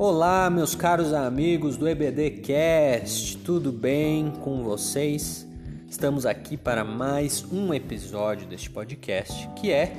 [0.00, 5.44] Olá, meus caros amigos do EBD Cast, tudo bem com vocês?
[5.88, 9.92] Estamos aqui para mais um episódio deste podcast, que é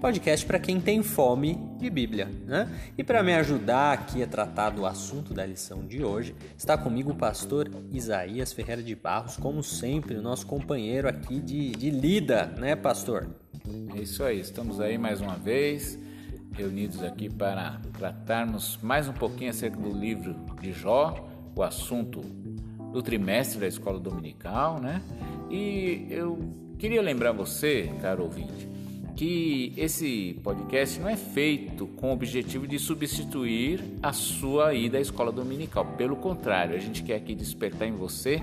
[0.00, 2.66] podcast para quem tem fome de Bíblia, né?
[2.96, 7.10] E para me ajudar aqui a tratar do assunto da lição de hoje, está comigo
[7.10, 12.74] o pastor Isaías Ferreira de Barros, como sempre, nosso companheiro aqui de, de lida, né,
[12.74, 13.28] pastor?
[13.94, 15.98] É isso aí, estamos aí mais uma vez
[16.52, 22.20] reunidos aqui para tratarmos mais um pouquinho acerca do livro de Jó, o assunto
[22.92, 25.02] do trimestre da escola dominical, né?
[25.50, 26.38] E eu
[26.78, 28.68] queria lembrar você, caro ouvinte,
[29.16, 35.00] que esse podcast não é feito com o objetivo de substituir a sua ida à
[35.00, 35.84] escola dominical.
[35.96, 38.42] Pelo contrário, a gente quer aqui despertar em você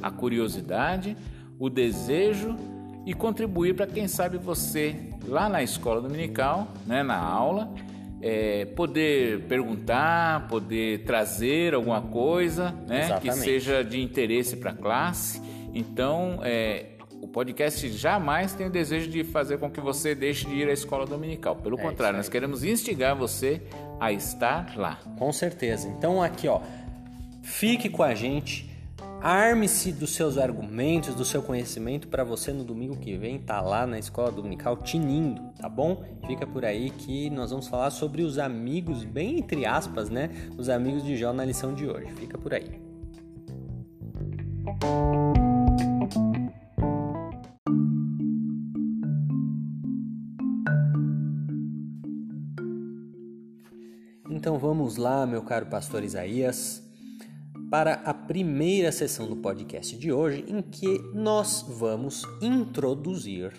[0.00, 1.16] a curiosidade,
[1.58, 2.56] o desejo
[3.04, 7.72] e contribuir para quem sabe você lá na escola dominical, né, na aula,
[8.20, 15.42] é, poder perguntar, poder trazer alguma coisa né, que seja de interesse para a classe.
[15.74, 16.86] Então, é,
[17.20, 20.72] o podcast jamais tem o desejo de fazer com que você deixe de ir à
[20.72, 21.56] escola dominical.
[21.56, 23.62] Pelo é contrário, nós queremos instigar você
[23.98, 25.00] a estar lá.
[25.18, 25.88] Com certeza.
[25.88, 26.60] Então, aqui, ó,
[27.42, 28.71] fique com a gente
[29.22, 33.60] Arme-se dos seus argumentos, do seu conhecimento para você no domingo que vem estar tá
[33.60, 36.02] lá na escola dominical tinindo, tá bom?
[36.26, 40.28] Fica por aí que nós vamos falar sobre os amigos, bem entre aspas, né?
[40.58, 42.12] Os amigos de Jó na lição de hoje.
[42.16, 42.82] Fica por aí.
[54.28, 56.82] Então vamos lá, meu caro pastor Isaías
[57.72, 63.50] para a primeira sessão do podcast de hoje, em que nós vamos introduzir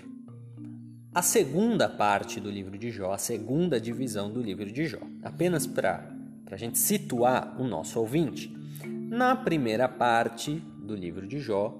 [1.11, 4.99] a segunda parte do livro de Jó, a segunda divisão do livro de Jó.
[5.23, 6.15] Apenas para
[6.51, 8.55] a gente situar o nosso ouvinte.
[8.85, 11.75] Na primeira parte do livro de Jó,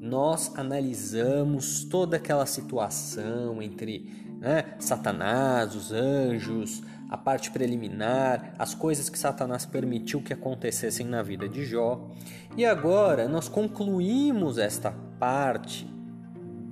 [0.00, 9.08] nós analisamos toda aquela situação entre né, Satanás, os anjos, a parte preliminar, as coisas
[9.08, 12.10] que Satanás permitiu que acontecessem na vida de Jó.
[12.56, 15.86] E agora nós concluímos esta parte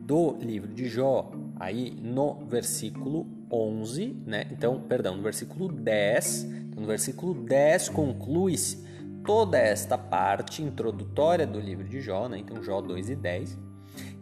[0.07, 4.47] do livro de Jó aí no versículo 11, né?
[4.51, 6.45] Então, perdão, no versículo 10.
[6.45, 8.85] Então, no versículo 10 conclui-se
[9.25, 12.39] toda esta parte introdutória do livro de Jó, né?
[12.39, 13.59] Então, Jó 2 e 10.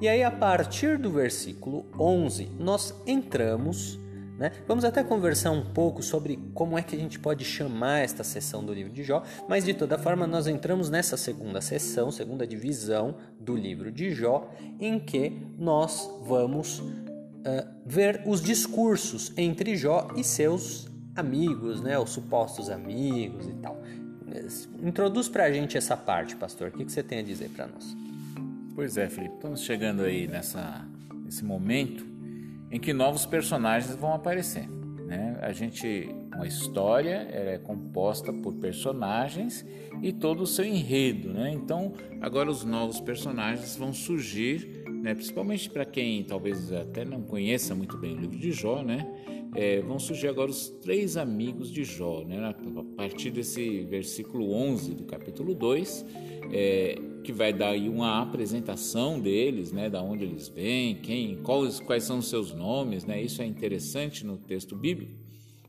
[0.00, 3.98] E aí, a partir do versículo 11, nós entramos
[4.40, 4.52] né?
[4.66, 8.64] Vamos até conversar um pouco sobre como é que a gente pode chamar esta sessão
[8.64, 13.16] do livro de Jó, mas de toda forma nós entramos nessa segunda sessão, segunda divisão
[13.38, 14.50] do livro de Jó,
[14.80, 21.98] em que nós vamos uh, ver os discursos entre Jó e seus amigos, né?
[21.98, 23.78] os supostos amigos e tal.
[24.82, 26.68] Introduz para a gente essa parte, pastor.
[26.68, 27.94] O que, que você tem a dizer para nós?
[28.74, 29.34] Pois é, Felipe.
[29.34, 30.82] Estamos chegando aí nessa,
[31.24, 32.09] nesse momento
[32.70, 34.68] em que novos personagens vão aparecer.
[35.10, 35.36] Né?
[35.42, 39.66] A gente, uma história é composta por personagens
[40.00, 41.32] e todo o seu enredo.
[41.32, 41.50] Né?
[41.52, 45.12] Então, agora os novos personagens vão surgir, né?
[45.14, 49.04] principalmente para quem talvez até não conheça muito bem o livro de Jó, né?
[49.54, 52.22] É, vão surgir agora os três amigos de Jó.
[52.24, 52.38] Né?
[52.46, 56.06] A partir desse versículo 11 do capítulo 2,
[56.52, 61.80] é, que vai dar aí uma apresentação deles, né, da onde eles vêm, quem, quais,
[61.80, 63.22] quais são os seus nomes, né?
[63.22, 65.12] Isso é interessante no texto bíblico,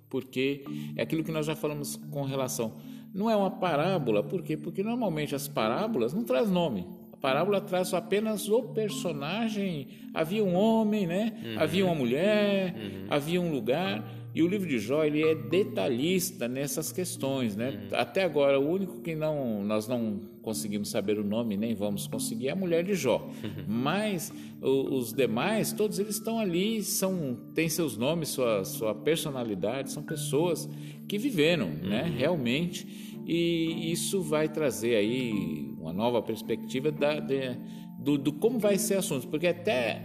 [0.10, 0.64] porque
[0.96, 2.74] é aquilo que nós já falamos com relação.
[3.14, 4.56] Não é uma parábola, por quê?
[4.56, 6.88] Porque normalmente as parábolas não traz nome.
[7.22, 9.88] Parábola traz apenas o personagem.
[10.12, 11.34] Havia um homem, né?
[11.44, 11.60] Uhum.
[11.60, 13.06] Havia uma mulher, uhum.
[13.10, 14.04] havia um lugar.
[14.34, 17.70] E o livro de Jó ele é detalhista nessas questões, né?
[17.92, 17.98] Uhum.
[18.00, 22.48] Até agora o único que não nós não conseguimos saber o nome nem vamos conseguir
[22.48, 23.30] é a mulher de Jó.
[23.44, 23.66] Uhum.
[23.68, 29.92] Mas o, os demais todos eles estão ali, são têm seus nomes, sua sua personalidade,
[29.92, 30.68] são pessoas
[31.08, 31.74] que viveram, né?
[31.84, 31.90] uhum.
[31.90, 32.14] né?
[32.18, 37.56] Realmente e isso vai trazer aí uma nova perspectiva da, de,
[37.98, 40.02] do, do como vai ser o assunto, porque até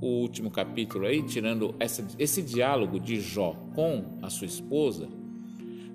[0.00, 5.06] o último capítulo aí, tirando essa, esse diálogo de Jó com a sua esposa,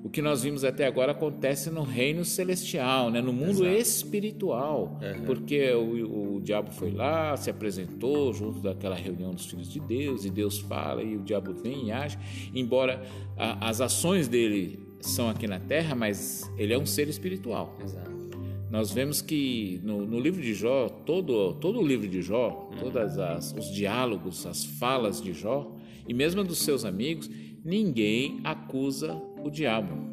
[0.04, 3.22] o que nós vimos até agora acontece no reino celestial, né?
[3.22, 3.82] no mundo Exato.
[3.82, 5.26] espiritual, uhum.
[5.26, 10.26] porque o, o, diabo foi lá, se apresentou junto daquela reunião dos filhos de Deus,
[10.26, 12.20] e Deus fala, e o diabo vem e age,
[12.54, 13.02] embora
[13.36, 17.78] a, as ações dele são aqui na terra, mas ele é um ser espiritual.
[17.84, 18.22] Exato
[18.72, 22.80] nós vemos que no, no, livro de Jó, todo, todo o livro de Jó, uhum.
[22.80, 25.76] todos os diálogos, as falas de Jó,
[26.08, 27.30] e mesmo dos seus amigos,
[27.66, 30.10] ninguém acusa o diabo.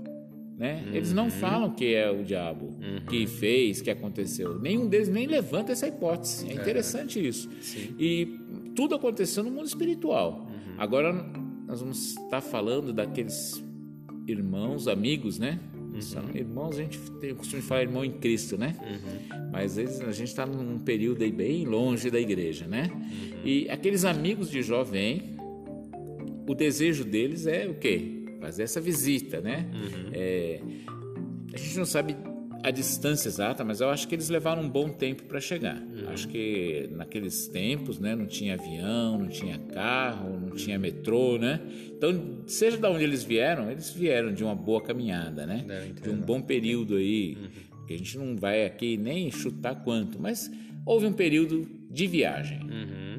[0.59, 0.85] Né?
[0.93, 2.77] Eles não falam que é o diabo
[3.09, 4.59] que fez, que aconteceu.
[4.59, 6.51] Nenhum deles nem levanta essa hipótese.
[6.51, 7.49] É interessante isso.
[7.97, 8.27] E
[8.75, 10.49] tudo aconteceu no mundo espiritual.
[10.77, 11.13] Agora
[11.65, 13.63] nós vamos estar falando daqueles
[14.31, 15.59] irmãos, amigos, né?
[16.01, 18.77] São irmãos, a gente tem o costume de falar irmão em Cristo, né?
[19.51, 22.91] Mas eles, a gente está num período aí bem longe da igreja, né?
[23.45, 25.37] E aqueles amigos de Jó vêm,
[26.47, 28.25] o desejo deles é o quê?
[28.41, 29.69] Fazer essa visita, né?
[30.13, 30.61] É,
[31.53, 32.15] a gente não sabe
[32.63, 35.81] a distância exata, mas eu acho que eles levaram um bom tempo para chegar.
[36.09, 41.61] Acho que naqueles tempos, né, não tinha avião, não tinha carro, não tinha metrô, né?
[41.97, 45.65] Então, seja de onde eles vieram, eles vieram de uma boa caminhada, né?
[46.03, 47.37] De um bom período aí,
[47.87, 50.51] que a gente não vai aqui nem chutar quanto, mas
[50.85, 52.61] houve um período de viagem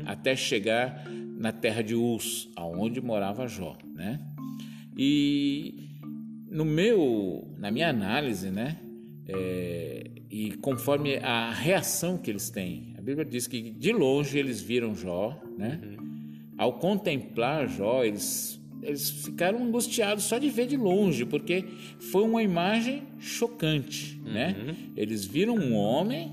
[0.05, 1.05] até chegar
[1.37, 4.19] na terra de Uz, aonde morava Jó, né?
[4.97, 5.87] E
[6.51, 8.77] no meu, na minha análise, né?
[9.31, 14.61] É, e conforme a reação que eles têm, a Bíblia diz que de longe eles
[14.61, 15.79] viram Jó, né?
[16.57, 21.65] Ao contemplar Jó, eles eles ficaram angustiados só de ver de longe, porque
[21.99, 24.55] foi uma imagem chocante, né?
[24.95, 26.31] Eles viram um homem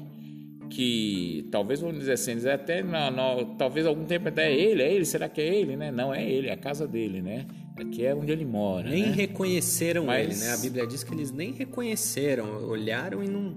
[0.70, 4.93] que talvez vamos dizer assim, até não, não, talvez algum tempo até é ele, é
[4.93, 5.90] ele, será que é ele, né?
[5.90, 7.46] Não é ele, é a casa dele, né?
[7.76, 8.88] Aqui é onde ele mora.
[8.88, 9.12] Nem né?
[9.12, 10.55] reconheceram Mas- ele, né?
[10.55, 13.56] A Bíblia diz que eles nem reconheceram, olharam e não.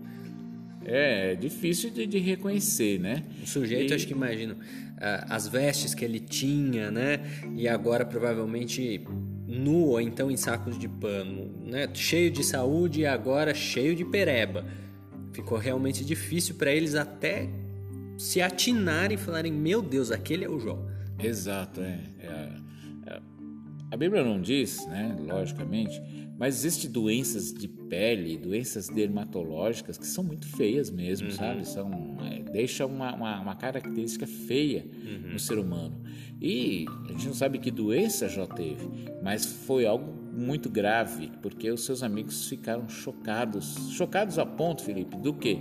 [0.85, 3.23] É, é difícil de, de reconhecer, né?
[3.43, 4.57] O sujeito, E- acho que imagino,
[4.97, 7.19] as vestes que ele tinha, né?
[7.55, 9.01] E agora provavelmente
[9.47, 11.87] nu ou então em sacos de pano, né?
[11.93, 14.65] Cheio de saúde e agora cheio de pereba.
[15.31, 17.47] Ficou realmente difícil para eles até
[18.17, 20.77] se atinarem e falarem: Meu Deus, aquele é o Jó.
[21.21, 21.81] Exato.
[21.81, 22.49] É, é.
[23.91, 25.99] A Bíblia não diz, né, logicamente,
[26.37, 31.67] mas existem doenças de pele, doenças dermatológicas que são muito feias mesmo, sabe?
[31.67, 34.85] São, é, deixa uma, uma, uma característica feia
[35.31, 36.01] no ser humano.
[36.39, 38.87] E a gente não sabe que doença já teve,
[39.21, 43.91] mas foi algo muito grave, porque os seus amigos ficaram chocados.
[43.91, 45.59] Chocados a ponto, Felipe, do que?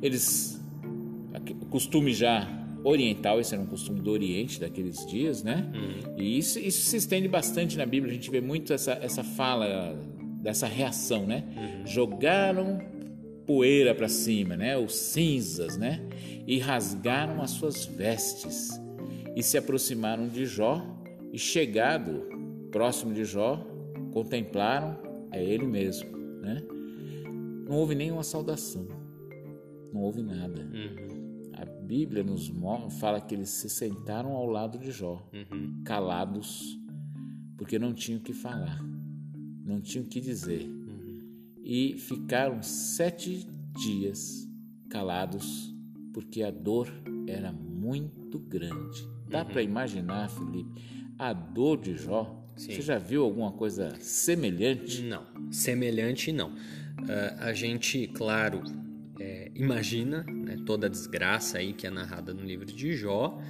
[0.00, 0.56] Eles
[1.60, 5.68] o costume já oriental, esse era um costume do Oriente daqueles dias, né?
[6.16, 9.98] E isso, isso se estende bastante na Bíblia, a gente vê muito essa, essa fala,
[10.40, 11.42] dessa reação, né?
[11.84, 12.78] Jogaram
[13.44, 14.78] poeira para cima, né?
[14.78, 16.00] Os cinzas, né?
[16.46, 18.80] E rasgaram as suas vestes
[19.34, 20.80] e se aproximaram de Jó
[21.32, 22.22] e chegado
[22.70, 23.66] próximo de Jó,
[24.12, 24.96] contemplaram
[25.32, 26.62] é ele mesmo, né?
[27.68, 28.86] Não houve nenhuma saudação,
[29.92, 30.68] não houve nada.
[31.56, 32.52] A Bíblia nos
[33.00, 35.26] fala que eles se sentaram ao lado de Jó,
[35.84, 36.78] calados,
[37.56, 38.82] porque não tinham o que falar,
[39.64, 40.68] não tinham o que dizer.
[41.64, 44.46] E ficaram sete dias
[44.88, 45.74] calados,
[46.12, 46.92] porque a dor
[47.26, 49.08] era muito grande.
[49.28, 50.70] Dá para imaginar, Felipe,
[51.18, 52.44] a dor de Jó?
[52.56, 52.72] Sim.
[52.72, 55.02] Você já viu alguma coisa semelhante?
[55.02, 56.54] Não, semelhante não.
[57.08, 58.62] Ah, a gente, claro,
[59.58, 63.40] imagina né, toda a desgraça aí que é narrada no livro de Jó,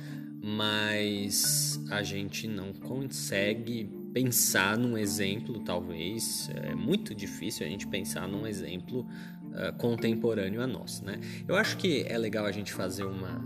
[0.42, 8.28] mas a gente não consegue pensar num exemplo, talvez, é muito difícil a gente pensar
[8.28, 9.06] num exemplo
[9.54, 11.18] ah, contemporâneo a nós, né?
[11.48, 13.38] Eu acho que é legal a gente fazer uma,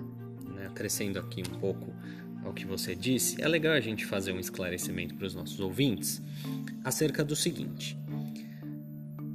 [0.55, 1.95] né, acrescendo aqui um pouco
[2.45, 6.21] ao que você disse, é legal a gente fazer um esclarecimento para os nossos ouvintes
[6.83, 7.97] acerca do seguinte: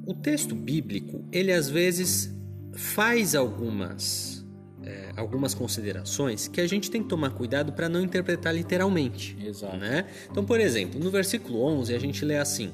[0.06, 2.36] o texto bíblico ele às vezes
[2.76, 4.36] faz algumas
[4.84, 9.36] é, algumas considerações que a gente tem que tomar cuidado para não interpretar literalmente.
[9.44, 9.78] Exato.
[9.78, 10.06] Né?
[10.30, 12.72] Então, por exemplo, no versículo 11 a gente lê assim: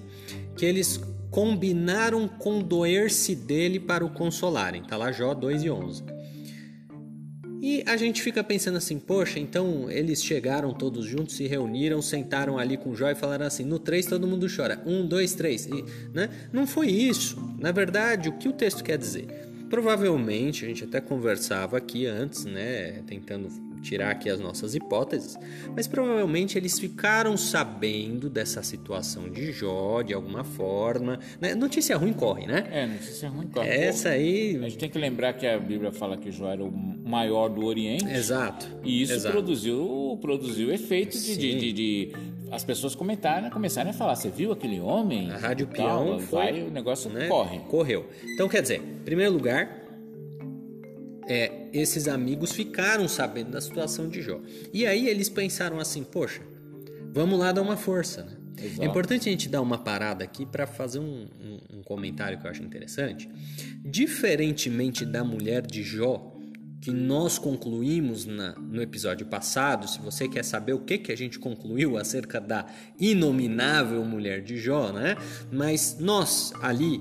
[0.58, 4.84] que eles combinaram condoer-se dele para o consolarem.
[4.84, 6.03] Tá lá Jó 2 e 11.
[7.62, 12.58] E a gente fica pensando assim, poxa, então eles chegaram todos juntos, se reuniram, sentaram
[12.58, 15.86] ali com Jó e falaram assim, no 3 todo mundo chora, um, dois, três, e,
[16.12, 16.27] né?
[16.51, 17.39] Não foi isso.
[17.60, 19.50] Na verdade, o que o texto quer dizer?
[19.72, 23.48] Provavelmente, a gente até conversava aqui antes, né, tentando
[23.82, 25.36] tirar aqui as nossas hipóteses,
[25.75, 31.18] mas provavelmente eles ficaram sabendo dessa situação de Jó de alguma forma.
[31.40, 31.56] Né?
[31.56, 32.68] Notícia ruim corre, né?
[32.72, 33.48] É, notícia ruim.
[33.48, 33.68] corre.
[33.68, 34.56] Essa aí.
[34.58, 37.66] A gente tem que lembrar que a Bíblia fala que Jó era o maior do
[37.66, 38.06] Oriente.
[38.06, 38.68] Exato.
[38.84, 39.32] E isso Exato.
[39.34, 42.12] produziu, produziu efeito de, de, de- de-
[42.51, 45.31] as pessoas comentarem, começarem a falar, você viu aquele homem?
[45.31, 47.60] A Rádio tal, Peão foi, vai, o negócio né, corre.
[47.60, 48.10] Correu.
[48.34, 49.81] Então, quer dizer, em primeiro lugar,
[51.27, 54.41] é, esses amigos ficaram sabendo da situação de Jó.
[54.74, 56.41] E aí eles pensaram assim, poxa,
[57.13, 58.38] vamos lá dar uma força, né?
[58.62, 58.84] Exato.
[58.84, 62.46] É importante a gente dar uma parada aqui para fazer um, um, um comentário que
[62.46, 63.29] eu acho interessante.
[63.84, 66.31] Diferentemente da mulher de Jó,
[66.82, 71.16] que nós concluímos na, no episódio passado, se você quer saber o que, que a
[71.16, 72.66] gente concluiu acerca da
[73.00, 75.16] inominável mulher de Jó, né?
[75.52, 77.00] Mas nós ali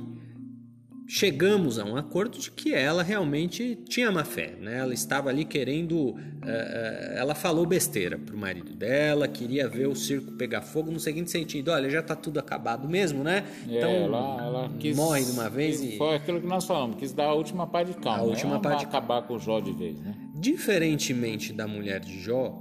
[1.11, 4.79] chegamos a um acordo de que ela realmente tinha má fé, né?
[4.79, 9.97] Ela estava ali querendo, uh, uh, ela falou besteira pro marido dela, queria ver o
[9.97, 13.45] circo pegar fogo no seguinte sentido, olha, já tá tudo acabado mesmo, né?
[13.69, 16.95] É, Então ela, ela quis, morre de uma vez e Foi aquilo que nós falamos,
[16.97, 18.21] quis dar a última pá de calma.
[18.21, 20.14] A última não pá de acabar com o Jó de vez, né?
[20.37, 22.57] Diferentemente da mulher de Jó,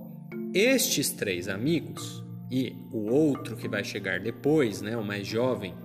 [0.55, 5.75] estes três amigos e o outro que vai chegar depois, né, o mais jovem,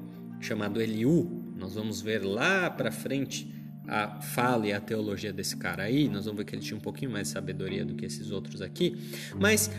[0.40, 3.52] chamado Eliú, nós vamos ver lá para frente
[3.86, 6.80] a fala e a teologia desse cara aí, nós vamos ver que ele tinha um
[6.80, 8.96] pouquinho mais de sabedoria do que esses outros aqui,
[9.38, 9.70] mas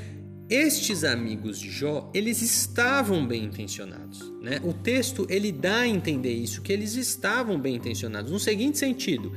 [0.48, 4.60] estes amigos de Jó, eles estavam bem intencionados, né?
[4.63, 9.32] O texto ele dá a entender isso, que eles estavam bem intencionados, no seguinte sentido: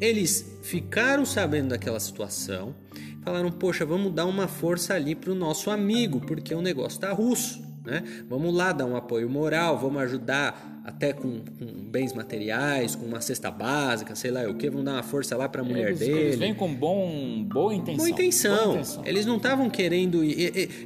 [0.00, 2.76] eles ficaram sabendo daquela situação,
[3.24, 7.12] falaram, poxa, vamos dar uma força ali para o nosso amigo, porque o negócio tá
[7.12, 8.02] russo, né?
[8.28, 13.20] Vamos lá dar um apoio moral, vamos ajudar até com, com bens materiais, com uma
[13.20, 15.98] cesta básica, sei lá o que, vamos dar uma força lá para a mulher eles,
[15.98, 16.20] dele.
[16.20, 17.96] Eles vêm com bom, boa intenção.
[17.96, 18.56] Boa intenção.
[18.56, 19.02] Boa intenção.
[19.04, 20.22] Eles não estavam querendo.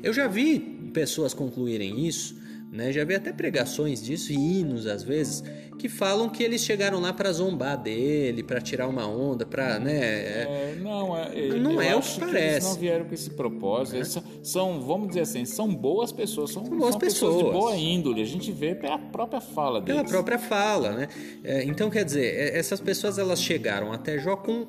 [0.03, 0.59] Eu já vi
[0.93, 2.37] pessoas concluírem isso,
[2.71, 2.93] né?
[2.93, 5.43] Já vi até pregações disso e hinos às vezes
[5.79, 9.93] que falam que eles chegaram lá para zombar dele, para tirar uma onda, para, né?
[9.95, 12.47] é- É, não, é, Não eu é o que parece.
[12.57, 14.05] eles não vieram com esse propósito.
[14.07, 17.33] São, são, vamos dizer assim, são boas pessoas, são, boas são pessoas.
[17.37, 17.53] de pessoas.
[17.65, 18.23] boa índole.
[18.23, 20.01] A gente vê pela própria fala deles.
[20.03, 21.09] pela própria fala, né?
[21.45, 24.65] É, então, quer dizer, é, essas pessoas elas chegaram até Jó com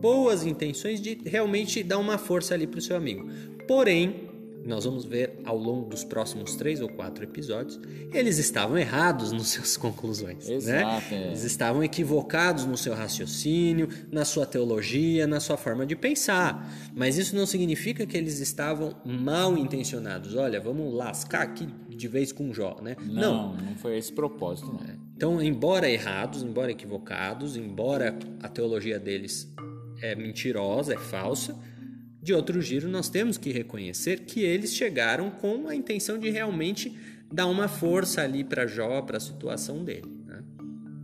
[0.00, 3.28] boas intenções de realmente dar uma força ali para o seu amigo.
[3.68, 4.28] Porém,
[4.64, 7.80] nós vamos ver ao longo dos próximos três ou quatro episódios,
[8.12, 10.48] eles estavam errados nas suas conclusões.
[10.48, 10.54] né?
[10.54, 11.26] Exato, é.
[11.28, 16.70] Eles estavam equivocados no seu raciocínio, na sua teologia, na sua forma de pensar.
[16.94, 20.34] Mas isso não significa que eles estavam mal intencionados.
[20.34, 22.96] Olha, vamos lascar aqui de vez com Jó, né?
[23.00, 24.80] Não, não foi esse propósito, não.
[25.16, 29.52] Então, embora errados, embora equivocados, embora a teologia deles
[30.00, 31.56] é mentirosa, é falsa,
[32.22, 36.96] de outro giro nós temos que reconhecer que eles chegaram com a intenção de realmente
[37.32, 40.08] dar uma força ali para Jó, para a situação dele.
[40.24, 40.44] né?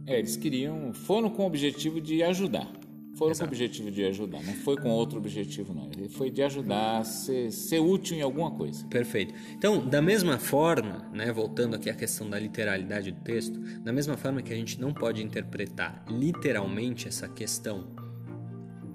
[0.06, 2.70] É, eles queriam, foram com o objetivo de ajudar.
[3.16, 5.90] Foram com o objetivo de ajudar, não foi com outro objetivo, não.
[5.90, 8.86] Ele foi de ajudar, ser, ser útil em alguma coisa.
[8.86, 9.34] Perfeito.
[9.54, 14.16] Então, da mesma forma, né, voltando aqui à questão da literalidade do texto, da mesma
[14.16, 17.88] forma que a gente não pode interpretar literalmente essa questão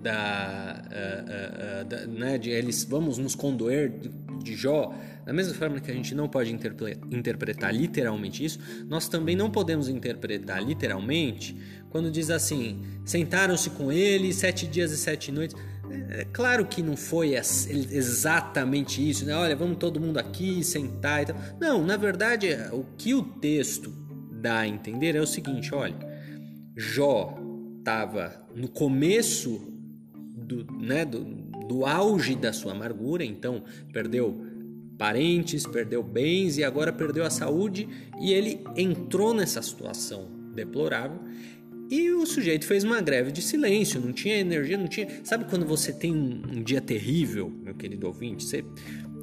[0.03, 4.09] da, ah, ah, da- né, de eles vamos nos condoer de,
[4.43, 4.93] de Jó,
[5.25, 9.49] da mesma forma que a gente não pode interpre- interpretar literalmente isso, nós também não
[9.49, 11.55] podemos interpretar literalmente
[11.89, 15.55] quando diz assim: sentaram-se com ele sete dias e sete noites.
[15.57, 19.35] É é claro que não foi ex- exatamente isso, né?
[19.35, 21.35] Olha, vamos todo mundo aqui sentar e tal.
[21.59, 23.93] Não, na verdade, o que o texto
[24.41, 25.95] dá a entender é o seguinte: olha,
[26.75, 27.37] Jó
[27.79, 29.72] estava no começo
[30.43, 31.23] do, né, do,
[31.67, 34.45] do auge da sua amargura, então perdeu
[34.97, 37.87] parentes, perdeu bens e agora perdeu a saúde
[38.21, 41.19] e ele entrou nessa situação deplorável
[41.89, 45.07] e o sujeito fez uma greve de silêncio, não tinha energia, não tinha.
[45.23, 48.43] Sabe quando você tem um, dia terrível, meu querido ouvinte?
[48.43, 48.65] Você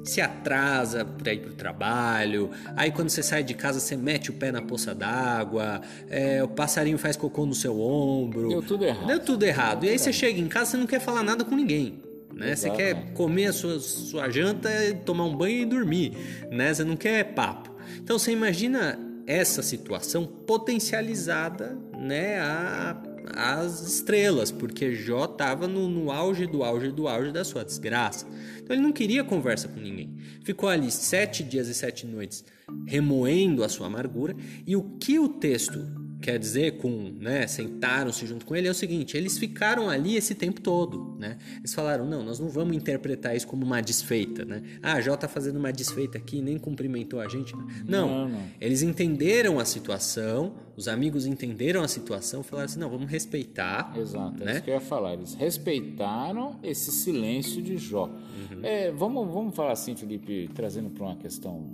[0.03, 4.29] se atrasa para ir para o trabalho, aí quando você sai de casa você mete
[4.29, 8.49] o pé na poça d'água, é, o passarinho faz cocô no seu ombro.
[8.49, 9.07] Deu tudo errado.
[9.07, 9.85] Deu tudo errado.
[9.85, 11.99] E aí você chega em casa, você não quer falar nada com ninguém.
[12.33, 12.55] Né?
[12.55, 14.69] Você quer comer a sua, sua janta,
[15.05, 16.13] tomar um banho e dormir.
[16.49, 16.73] Né?
[16.73, 17.69] Você não quer papo.
[17.97, 22.97] Então você imagina essa situação potencializada né, a,
[23.35, 28.25] às estrelas, porque Jó estava no, no auge do auge do auge da sua desgraça.
[28.71, 30.15] Então ele não queria conversa com ninguém.
[30.45, 32.45] Ficou ali sete dias e sete noites
[32.87, 34.33] remoendo a sua amargura.
[34.65, 35.85] E o que o texto
[36.21, 40.35] quer dizer com, né, sentaram-se junto com ele é o seguinte, eles ficaram ali esse
[40.35, 41.37] tempo todo, né?
[41.57, 44.61] Eles falaram, não, nós não vamos interpretar isso como uma desfeita, né?
[44.81, 47.53] Ah, Jó tá fazendo uma desfeita aqui, nem cumprimentou a gente.
[47.87, 48.43] Não, Não, não.
[48.59, 54.41] eles entenderam a situação, os amigos entenderam a situação, falaram assim, não, vamos respeitar, Exato,
[54.43, 54.51] é né?
[54.53, 55.13] isso que eu ia falar.
[55.13, 58.05] Eles respeitaram esse silêncio de Jó.
[58.05, 58.59] Uhum.
[58.63, 61.65] É, vamos, vamos falar assim, Felipe, trazendo para uma questão.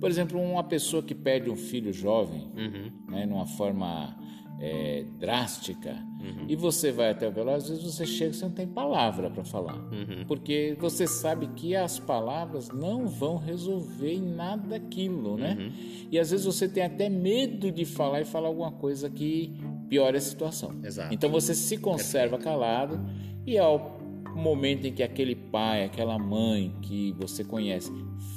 [0.00, 2.90] Por exemplo, uma pessoa que perde um filho jovem, Uhum.
[3.08, 4.16] né, numa forma
[4.62, 6.44] é, drástica uhum.
[6.46, 9.30] e você vai até o velório, às vezes você chega e você não tem palavra
[9.30, 10.26] para falar, uhum.
[10.28, 15.56] porque você sabe que as palavras não vão resolver em nada aquilo, né?
[15.58, 15.72] Uhum.
[16.10, 19.54] E às vezes você tem até medo de falar e falar alguma coisa que
[19.88, 20.74] piore a situação.
[20.84, 21.14] Exato.
[21.14, 22.44] Então você se conserva Perfeito.
[22.44, 23.00] calado
[23.46, 23.98] e ao
[24.34, 27.90] momento em que aquele pai, aquela mãe que você conhece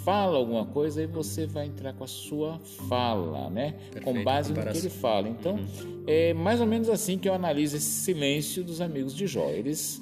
[0.03, 3.73] fala alguma coisa e você vai entrar com a sua fala, né?
[3.91, 5.29] Perfeito, com base no que ele fala.
[5.29, 6.03] Então, uhum.
[6.07, 9.49] é mais ou menos assim que eu analiso esse silêncio dos amigos de Jó.
[9.49, 10.01] Eles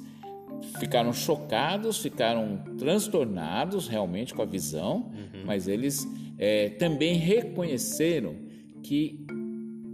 [0.78, 5.44] ficaram chocados, ficaram transtornados realmente com a visão, uhum.
[5.44, 6.06] mas eles
[6.38, 8.34] é, também reconheceram
[8.82, 9.24] que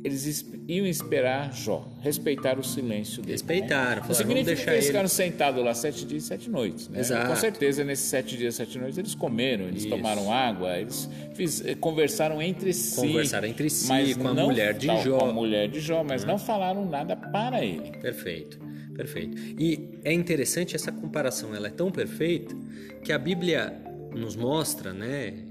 [0.05, 3.33] eles iam esperar Jó, respeitar o silêncio dele.
[3.33, 4.02] Respeitaram.
[4.02, 4.09] Né?
[4.09, 4.87] Não significa que eles ele...
[4.87, 6.88] ficaram sentados lá sete dias e sete noites.
[6.88, 7.00] Né?
[7.00, 7.28] Exato.
[7.28, 9.90] Com certeza, nesses sete dias e sete noites, eles comeram, eles Isso.
[9.90, 12.97] tomaram água, eles fiz, eh, conversaram entre si.
[12.97, 15.19] Conversaram entre si, mas com a não, mulher de Jó.
[15.19, 16.28] Com a mulher de Jó, mas hum.
[16.28, 17.90] não falaram nada para ele.
[17.99, 18.59] Perfeito,
[18.95, 19.37] perfeito.
[19.59, 22.55] E é interessante essa comparação, ela é tão perfeita
[23.02, 23.73] que a Bíblia
[24.14, 25.48] nos mostra, né?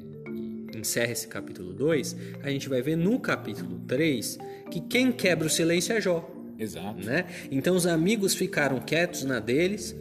[0.79, 4.37] Encerra esse capítulo 2, a gente vai ver no capítulo 3
[4.69, 6.33] que quem quebra o silêncio é Jó.
[6.59, 7.05] Exato.
[7.05, 7.25] Né?
[7.51, 9.95] Então os amigos ficaram quietos na deles.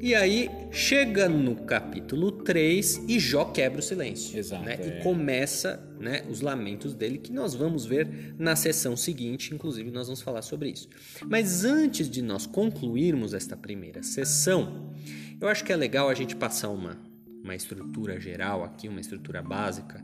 [0.00, 4.38] E aí chega no capítulo 3 e Jó quebra o silêncio.
[4.38, 4.62] Exato.
[4.62, 4.76] Né?
[4.78, 4.98] É.
[4.98, 10.06] E começa né, os lamentos dele, que nós vamos ver na sessão seguinte, inclusive nós
[10.06, 10.90] vamos falar sobre isso.
[11.26, 14.92] Mas antes de nós concluirmos esta primeira sessão,
[15.40, 16.98] eu acho que é legal a gente passar uma,
[17.44, 20.02] uma estrutura geral aqui, uma estrutura básica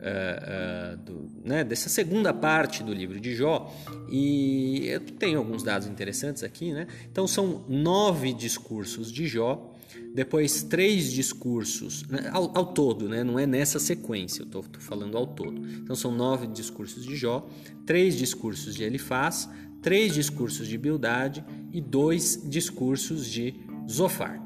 [0.00, 3.72] uh, uh, do, né, dessa segunda parte do livro de Jó.
[4.10, 6.72] E eu tenho alguns dados interessantes aqui.
[6.72, 6.88] Né?
[7.10, 9.72] Então, são nove discursos de Jó,
[10.12, 13.22] depois três discursos né, ao, ao, todo, né?
[13.22, 15.64] não é nessa sequência, eu estou falando ao todo.
[15.68, 17.48] Então, são nove discursos de Jó,
[17.86, 19.48] três discursos de Elifaz,
[19.80, 23.54] três discursos de Bildade e dois discursos de
[23.88, 24.40] Zofar.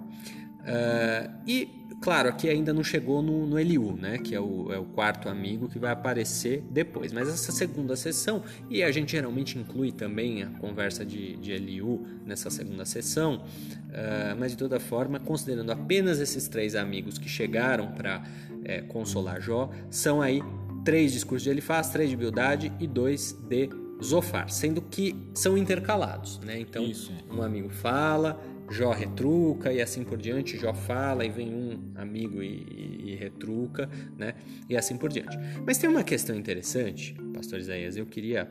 [0.65, 1.69] Uh, e
[2.01, 4.19] Claro, aqui ainda não chegou no, no Eliú, né?
[4.19, 7.13] Que é o, é o quarto amigo que vai aparecer depois.
[7.13, 12.07] Mas essa segunda sessão, e a gente geralmente inclui também a conversa de, de Eliú
[12.27, 17.93] nessa segunda sessão, uh, mas de toda forma, considerando apenas esses três amigos que chegaram
[17.93, 18.23] para
[18.65, 20.43] é, consolar Jó, são aí
[20.85, 23.71] três discursos de Elifaz, três de Bildade e dois de
[24.03, 26.59] Zofar, sendo que são intercalados, né?
[26.59, 27.13] Então, Isso.
[27.31, 28.39] um amigo fala,
[28.71, 33.15] Jó retruca e assim por diante, Jó fala e vem um amigo e, e, e,
[33.15, 34.35] retruca, né?
[34.69, 35.37] E assim por diante.
[35.67, 38.49] Mas tem uma questão interessante, pastor Isaías, eu queria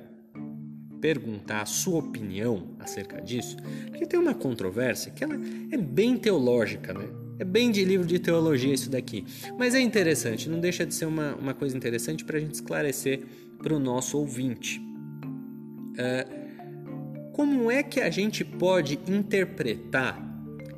[1.01, 3.57] perguntar a sua opinião acerca disso,
[3.89, 5.35] porque tem uma controvérsia que ela
[5.71, 7.09] é bem teológica, né?
[7.39, 9.25] É bem de livro de teologia isso daqui.
[9.57, 13.21] Mas é interessante, não deixa de ser uma, uma coisa interessante para a gente esclarecer
[13.57, 14.79] para o nosso ouvinte.
[14.79, 16.42] Uh,
[17.33, 20.23] como é que a gente pode interpretar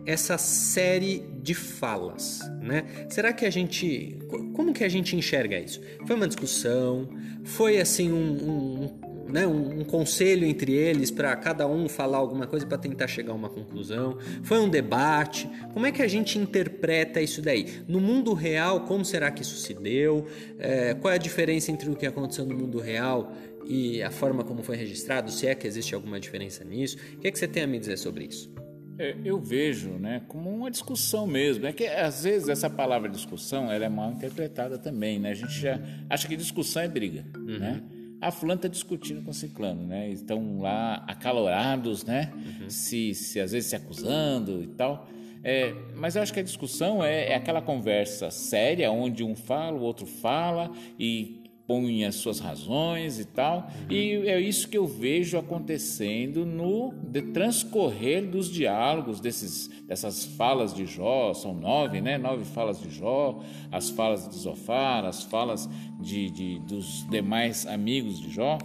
[0.06, 2.86] essa série de falas, né?
[3.10, 4.18] Será que a gente,
[4.54, 5.82] como que a gente enxerga isso?
[6.06, 7.10] Foi uma discussão?
[7.44, 12.48] Foi assim um, um, né, um, um conselho entre eles para cada um falar alguma
[12.48, 14.18] coisa para tentar chegar a uma conclusão?
[14.44, 15.50] Foi um debate?
[15.74, 17.82] Como é que a gente interpreta isso daí?
[17.88, 20.26] No mundo real, como será que isso se deu?
[20.58, 23.34] É, qual é a diferença entre o que aconteceu no mundo real
[23.68, 26.98] e a forma como foi registrado, se é que existe alguma diferença nisso.
[27.16, 28.54] O que, é que você tem a me dizer sobre isso?
[28.98, 31.66] É, eu vejo né, como uma discussão mesmo.
[31.66, 35.20] É que às vezes essa palavra discussão ela é mal interpretada também.
[35.20, 35.32] Né?
[35.32, 37.26] A gente já acha que discussão é briga.
[37.36, 37.60] Uhum.
[37.60, 37.84] Né?
[38.22, 40.10] A fulana está discutindo com o ciclano, né?
[40.10, 42.32] Estão lá acalorados, né?
[42.34, 42.70] Uhum.
[42.70, 45.08] Se, se às vezes se acusando e tal.
[45.44, 49.78] É, mas eu acho que a discussão é, é, aquela conversa séria onde um fala,
[49.78, 53.70] o outro fala e põe as suas razões e tal.
[53.90, 53.96] Uhum.
[53.96, 56.94] E é isso que eu vejo acontecendo no
[57.34, 62.18] transcorrer dos diálogos, desses, dessas falas de Jó, são nove, né?
[62.18, 65.68] Nove falas de Jó, as falas de Zofar, as falas
[66.00, 68.58] de, de dos demais amigos de Jó.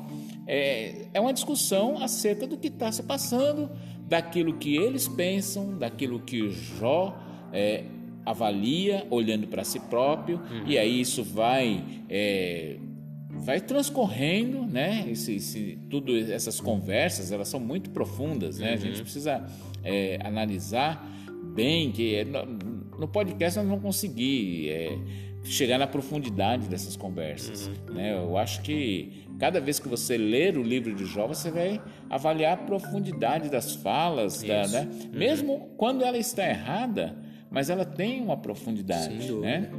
[0.47, 3.71] É, é uma discussão acerca do que está se passando,
[4.09, 7.17] daquilo que eles pensam, daquilo que Jó
[7.53, 7.85] é,
[8.25, 10.67] avalia, olhando para si próprio, uhum.
[10.67, 12.77] e aí isso vai é,
[13.41, 15.07] vai transcorrendo, né?
[15.09, 18.69] Esse, esse, tudo essas conversas elas são muito profundas, né?
[18.69, 18.75] Uhum.
[18.75, 19.03] A gente uhum.
[19.03, 19.47] precisa
[19.83, 21.07] é, analisar
[21.55, 24.99] bem que é, no, podcast nós não vamos conseguir é,
[25.43, 27.95] chegar na profundidade dessas conversas, uhum.
[27.95, 28.13] né?
[28.13, 32.53] Eu acho que cada vez que você ler o livro de Jó você vai avaliar
[32.53, 34.89] a profundidade das falas, da, né?
[34.91, 35.19] Uhum.
[35.19, 37.17] Mesmo quando ela está errada,
[37.51, 39.71] mas ela tem uma profundidade, né?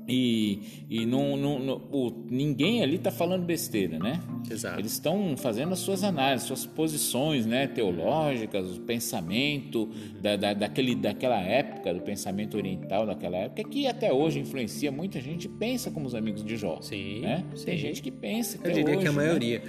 [0.00, 0.04] Uhum.
[0.08, 0.58] E,
[0.90, 4.20] e não, não, não o, ninguém ali está falando besteira, né?
[4.50, 4.80] Exato.
[4.80, 9.88] Eles estão fazendo as suas análises, suas posições né, teológicas, o pensamento
[10.20, 15.20] da, da, daquele, daquela época, do pensamento oriental daquela época, que até hoje influencia muita
[15.20, 16.80] gente pensa como os amigos de Jó.
[16.82, 17.44] Sim, né?
[17.54, 17.64] sim.
[17.66, 18.58] Tem gente que pensa.
[18.64, 19.16] Eu diria hoje, que a né?
[19.16, 19.62] maioria.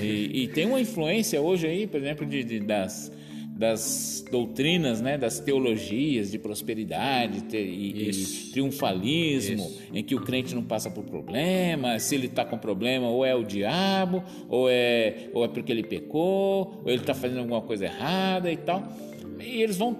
[0.00, 3.12] E, e tem uma influência hoje aí, por exemplo, de, de- das,
[3.56, 8.50] das doutrinas, né, das teologias de prosperidade te- e, e Isso.
[8.50, 13.24] triunfalismo, em que o crente não passa por problema, se ele está com problema ou
[13.24, 17.60] é o diabo, ou é, ou é porque ele pecou, ou ele está fazendo alguma
[17.62, 18.92] coisa errada e tal.
[19.38, 19.96] E eles vão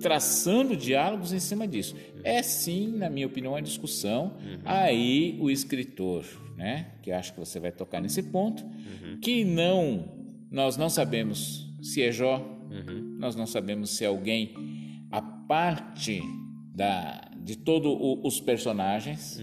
[0.00, 1.94] traçando diálogos em cima disso.
[2.24, 4.34] É sim, na minha opinião, uma discussão.
[4.64, 6.24] Aí o escritor,
[6.56, 8.64] né, que acho que você vai tocar nesse ponto,
[9.20, 10.08] que não,
[10.50, 12.56] nós não sabemos se é Jó,
[13.18, 14.54] nós não sabemos se alguém
[15.10, 16.20] a parte
[16.74, 19.40] da, de todos os personagens.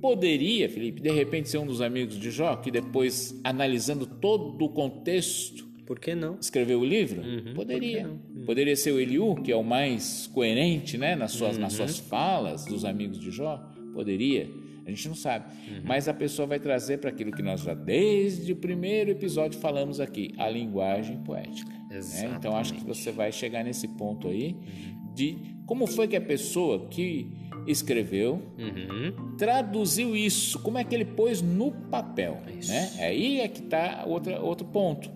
[0.00, 4.68] Poderia, Felipe, de repente ser um dos amigos de Jó, que depois, analisando todo o
[4.68, 6.38] contexto, Por que não?
[6.40, 7.22] escreveu o livro?
[7.22, 8.10] Uhum, Poderia.
[8.44, 11.86] Poderia ser o Eliú, que é o mais coerente né, nas, suas, nas Uhum.
[11.86, 13.58] suas falas dos amigos de Jó?
[13.94, 14.48] Poderia.
[14.84, 15.44] A gente não sabe.
[15.70, 15.82] Uhum.
[15.84, 20.00] Mas a pessoa vai trazer para aquilo que nós já desde o primeiro episódio falamos
[20.00, 21.70] aqui, a linguagem poética.
[22.00, 22.34] Né?
[22.36, 25.14] Então acho que você vai chegar nesse ponto aí Uhum.
[25.14, 27.30] de como foi que a pessoa que
[27.66, 29.36] escreveu Uhum.
[29.36, 32.90] traduziu isso, como é que ele pôs no papel, né?
[32.98, 35.08] Aí é que está outro ponto,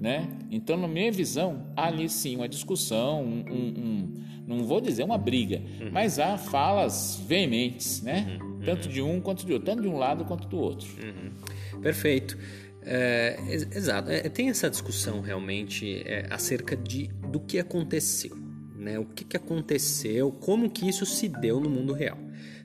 [0.00, 0.28] né?
[0.50, 4.14] Então, na minha visão, há ali sim uma discussão, um, um- um-
[4.46, 5.60] não vou dizer uma briga,
[5.92, 8.38] mas há falas veementes, né?
[8.64, 10.88] Tanto de um quanto de outro, tanto de um lado quanto do outro.
[11.82, 12.36] Perfeito.
[12.92, 14.10] É, ex- exato.
[14.10, 18.36] É, tem essa discussão realmente é, acerca de, do que aconteceu.
[18.74, 18.98] Né?
[18.98, 22.18] O que, que aconteceu, como que isso se deu no mundo real.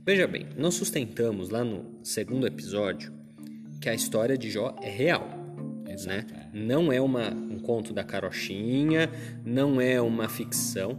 [0.03, 3.13] Veja bem, nós sustentamos lá no segundo episódio
[3.79, 5.29] que a história de Jó é real.
[5.87, 6.49] Exato, né?
[6.53, 9.09] Não é uma, um conto da carochinha,
[9.45, 10.97] não é uma ficção.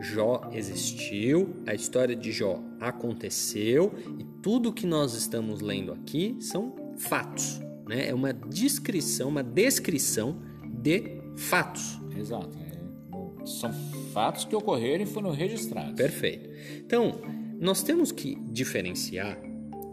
[0.00, 6.94] Jó existiu, a história de Jó aconteceu e tudo que nós estamos lendo aqui são
[6.96, 7.60] fatos.
[7.88, 8.08] Né?
[8.08, 11.98] É uma descrição, uma descrição de fatos.
[12.16, 12.56] Exato.
[12.58, 13.72] é, são
[14.12, 15.94] fatos que ocorreram e foram registrados.
[15.94, 16.50] Perfeito.
[16.84, 17.20] Então,
[17.60, 19.38] nós temos que diferenciar,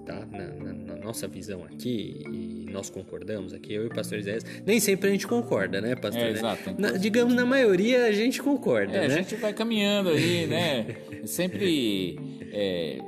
[0.05, 0.25] tá?
[0.25, 4.43] Na, na- na nossa visão aqui, e nós concordamos aqui, eu e o pastor Isaías,
[4.65, 6.21] nem sempre a gente concorda, né, pastor?
[6.23, 6.31] É, né?
[6.31, 9.15] exato, Na- digamos, na maioria a gente concorda, É, a né?
[9.17, 10.87] gente vai caminhando aí, né?
[11.25, 12.17] Sempre
[12.51, 12.99] é,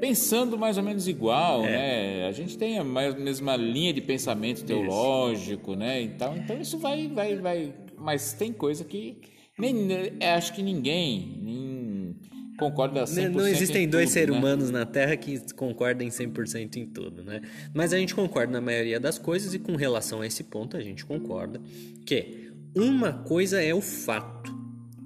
[0.00, 2.26] pensando mais ou menos igual, né?
[2.26, 6.00] A gente tem a mesma linha de pensamento teológico, né?
[6.02, 7.74] Então, então isso vai, vai, vai.
[7.96, 9.18] Mas tem coisa que
[9.58, 9.88] nem
[10.20, 12.16] é, acho que ninguém nem
[12.58, 14.38] concorda 100% Né, Não existem em dois tudo, seres né?
[14.38, 17.40] humanos na Terra que concordem 100% em tudo, né?
[17.74, 20.80] Mas a gente concorda na maioria das coisas e com relação a esse ponto a
[20.80, 21.60] gente concorda
[22.04, 24.54] que uma coisa é o fato,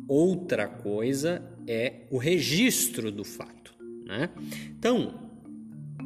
[0.08, 3.63] outra coisa é o registro do fato,
[4.06, 4.28] né?
[4.78, 5.14] Então,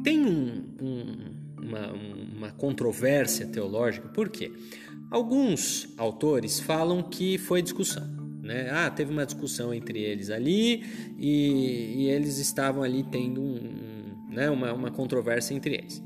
[0.03, 1.91] tem um- um- uma,
[2.37, 4.51] uma controvérsia teológica, por quê?
[5.11, 8.07] Alguns autores falam que foi discussão.
[8.41, 8.69] Né?
[8.71, 10.83] Ah, teve uma discussão entre eles ali
[11.19, 16.01] e, e eles estavam ali tendo um- um, né, uma, uma controvérsia entre eles.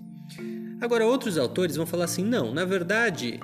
[0.82, 3.40] Agora, outros autores vão falar assim: não, na verdade,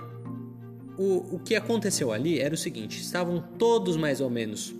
[0.97, 4.75] o, o que aconteceu ali era o seguinte: estavam todos mais ou menos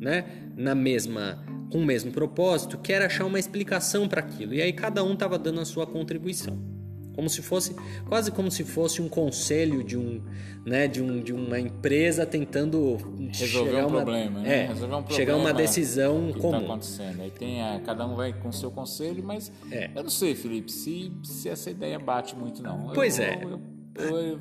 [0.00, 0.24] né,
[0.56, 4.54] na mesma com o mesmo propósito, que era achar uma explicação para aquilo.
[4.54, 6.58] E aí cada um estava dando a sua contribuição.
[7.14, 7.74] Como se fosse
[8.08, 10.22] quase como se fosse um conselho de um,
[10.64, 12.96] né, de, um, de uma empresa tentando
[13.32, 14.64] Resolver um uma, problema, né?
[14.64, 16.64] é, Resolver um chegar a uma problema decisão que está comum.
[16.64, 17.20] acontecendo.
[17.20, 19.90] Aí tem a, cada um vai com o seu conselho, mas É.
[19.94, 22.90] eu não sei, Felipe, se, se essa ideia bate muito, não.
[22.94, 23.40] Pois Eu- é.
[23.44, 23.60] Eu-
[24.18, 24.40] eu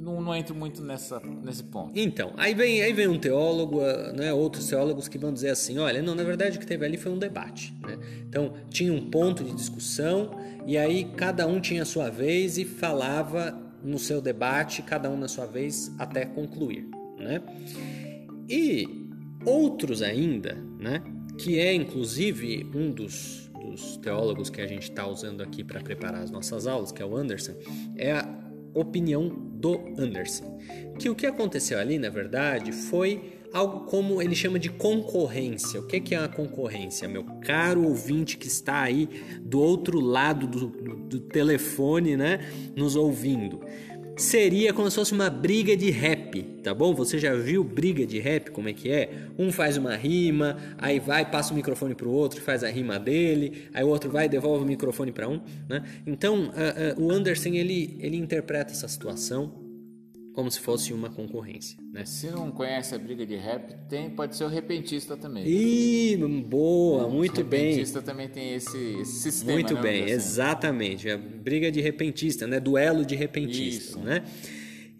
[0.00, 1.92] não, não entro muito nessa, nesse ponto.
[1.94, 5.78] Então, aí vem, aí vem um teólogo, ah, né, outros teólogos que vão dizer assim,
[5.78, 7.98] olha, não, na verdade o que teve ali foi um debate, né?
[8.26, 10.30] Então, tinha um ponto de discussão
[10.66, 15.16] e aí cada um tinha a sua vez e falava no seu debate, cada um
[15.16, 17.42] na sua vez até concluir, né?
[18.48, 19.06] E
[19.44, 21.02] outros ainda, né,
[21.38, 26.22] que é inclusive um dos, dos teólogos que a gente está usando aqui para preparar
[26.22, 27.54] as nossas aulas, que é o Anderson,
[27.96, 28.28] é a
[28.74, 30.58] opinião do Anderson.
[30.98, 35.80] Que o que aconteceu ali, na verdade, foi algo como ele chama de concorrência.
[35.80, 39.08] O que é uma concorrência, meu caro ouvinte que está aí
[39.40, 42.40] do outro lado do, do, do telefone, né,
[42.74, 43.60] nos ouvindo?
[44.16, 46.94] Seria como se fosse uma briga de rap rap, tá bom?
[46.94, 49.28] Você já viu briga de rap, como é que é?
[49.38, 53.68] Um faz uma rima, aí vai, passa o microfone pro outro, faz a rima dele,
[53.74, 55.82] aí o outro vai e devolve o microfone para um, né?
[56.06, 59.68] Então, uh, uh, o Anderson, ele, ele interpreta essa situação
[60.32, 61.76] como se fosse uma concorrência.
[61.92, 62.04] Né?
[62.04, 65.44] Se não conhece a briga de rap, tem, pode ser o repentista também.
[65.44, 67.60] Ih, boa, muito bem.
[67.60, 69.52] O repentista também tem esse, esse sistema.
[69.52, 71.10] Muito né, bem, exatamente.
[71.10, 72.60] A briga de repentista, né?
[72.60, 73.98] Duelo de repentistas, Isso.
[73.98, 74.22] né?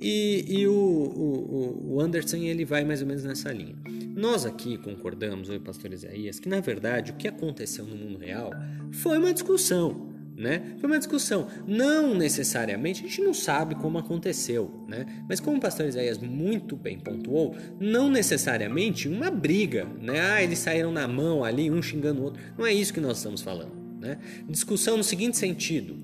[0.00, 3.76] E, e o, o, o, Anderson ele vai mais ou menos nessa linha.
[4.16, 8.18] Nós aqui concordamos, eu o pastor Isaías, que na verdade o que aconteceu no mundo
[8.18, 8.50] real
[8.90, 10.10] foi uma discussão
[10.40, 10.74] né?
[10.78, 11.48] Foi uma discussão.
[11.66, 15.04] Não necessariamente, a gente não sabe como aconteceu, né?
[15.28, 20.18] Mas como o pastor Isaías muito bem pontuou, não necessariamente uma briga, né?
[20.18, 22.42] Ah, eles saíram na mão ali, um xingando o outro.
[22.56, 24.16] Não é isso que nós estamos falando, né?
[24.48, 25.98] Discussão no seguinte sentido: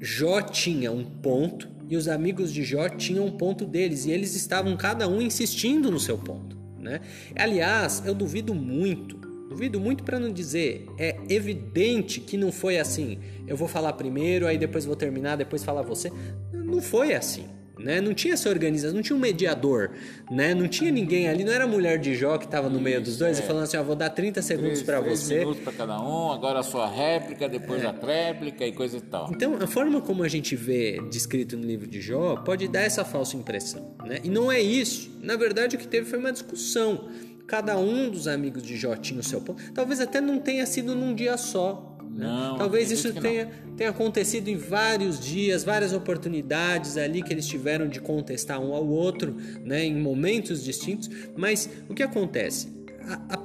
[0.00, 4.34] Jó tinha um ponto e os amigos de Jó tinham um ponto deles e eles
[4.34, 7.00] estavam cada um insistindo no seu ponto, né?
[7.36, 13.18] Aliás, eu duvido muito Duvido muito para não dizer, é evidente que não foi assim.
[13.46, 16.10] Eu vou falar primeiro, aí depois vou terminar, depois falar você.
[16.52, 17.44] Não foi assim.
[17.78, 18.00] Né?
[18.00, 19.90] Não tinha essa organização, não tinha um mediador,
[20.30, 20.54] né?
[20.54, 23.18] Não tinha ninguém ali, não era a mulher de Jó que estava no meio dos
[23.18, 23.42] dois é.
[23.42, 25.40] e falando assim, ó, vou dar 30 segundos para você.
[25.40, 27.86] minutos para cada um, agora a sua réplica, depois é.
[27.86, 29.28] a tréplica e coisa e tal.
[29.32, 33.04] Então, a forma como a gente vê descrito no livro de Jó pode dar essa
[33.04, 34.20] falsa impressão, né?
[34.22, 35.10] E não é isso.
[35.20, 37.08] Na verdade, o que teve foi uma discussão.
[37.46, 39.62] Cada um dos amigos de Jó tinha o seu ponto.
[39.72, 41.93] Talvez até não tenha sido num dia só.
[42.14, 42.24] Né?
[42.24, 47.88] Não, Talvez isso tenha, tenha acontecido em vários dias, várias oportunidades ali que eles tiveram
[47.88, 51.10] de contestar um ao outro, né, em momentos distintos.
[51.36, 52.68] Mas o que acontece?
[53.08, 53.38] A, a,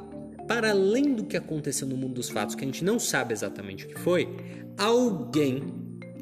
[0.46, 3.86] para além do que aconteceu no mundo dos fatos, que a gente não sabe exatamente
[3.86, 4.30] o que foi,
[4.78, 5.64] alguém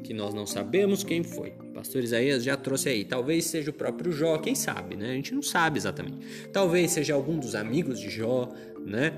[0.02, 3.04] que nós não sabemos quem foi, pastor Isaías já trouxe aí.
[3.04, 5.10] Talvez seja o próprio Jó, quem sabe, né?
[5.10, 6.48] A gente não sabe exatamente.
[6.52, 8.48] Talvez seja algum dos amigos de Jó,
[8.84, 9.12] né?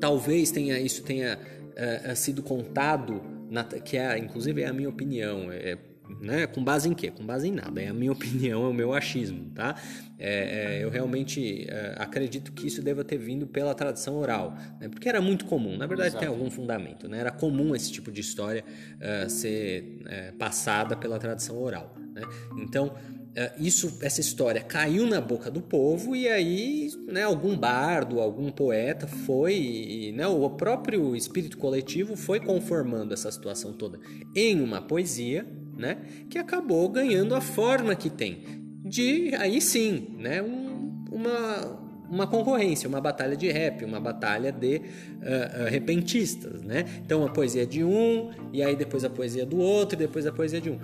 [0.00, 1.38] Talvez tenha isso tenha
[1.76, 5.50] uh, sido contado, na, que é, inclusive é a minha opinião.
[5.50, 5.78] É,
[6.26, 6.46] né?
[6.46, 7.10] Com base em quê?
[7.10, 7.80] Com base em nada.
[7.80, 9.76] É a minha opinião, é o meu achismo, tá?
[10.18, 14.88] É, é, eu realmente é, acredito que isso deva ter vindo pela tradição oral, né?
[14.88, 15.76] porque era muito comum.
[15.76, 16.24] Na verdade, Exato.
[16.24, 17.18] tem algum fundamento, né?
[17.18, 18.64] Era comum esse tipo de história
[18.96, 22.22] uh, ser uh, passada pela tradição oral, né?
[22.58, 27.22] Então, uh, isso, essa história caiu na boca do povo e aí, né?
[27.22, 30.26] Algum bardo, algum poeta foi, e, né?
[30.26, 34.00] O próprio espírito coletivo foi conformando essa situação toda
[34.34, 35.98] em uma poesia né?
[36.28, 40.40] Que acabou ganhando a forma que tem de aí sim, né?
[40.42, 46.84] Um, uma uma concorrência, uma batalha de rap, uma batalha de uh, uh, repentistas, né?
[47.04, 50.32] Então a poesia de um e aí depois a poesia do outro, e depois a
[50.32, 50.78] poesia de um.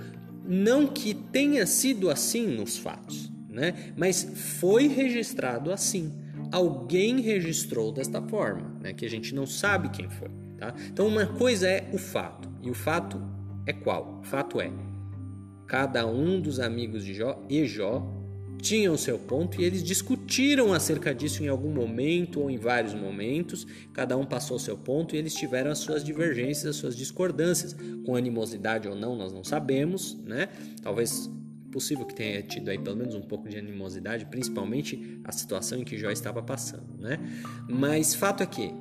[0.44, 3.92] Não que tenha sido assim nos fatos, né?
[3.96, 4.24] Mas
[4.59, 6.12] foi registrado assim.
[6.50, 8.92] Alguém registrou desta forma, né?
[8.92, 10.74] Que a gente não sabe quem foi, tá?
[10.92, 13.22] Então uma coisa é o fato e o fato
[13.66, 14.20] é qual?
[14.25, 14.70] Fato é,
[15.66, 18.07] cada um dos amigos de Jó e Jó
[18.62, 23.66] tinham seu ponto e eles discutiram acerca disso em algum momento ou em vários momentos.
[23.92, 28.14] Cada um passou seu ponto e eles tiveram as suas divergências, as suas discordâncias, com
[28.14, 30.48] animosidade ou não, nós não sabemos, né?
[30.81, 31.29] Talvez
[31.72, 35.85] possível que tenha tido aí pelo menos um pouco de animosidade, principalmente a situação em
[35.85, 37.18] que Jó estava passando, né?
[37.68, 38.72] Mas fato é que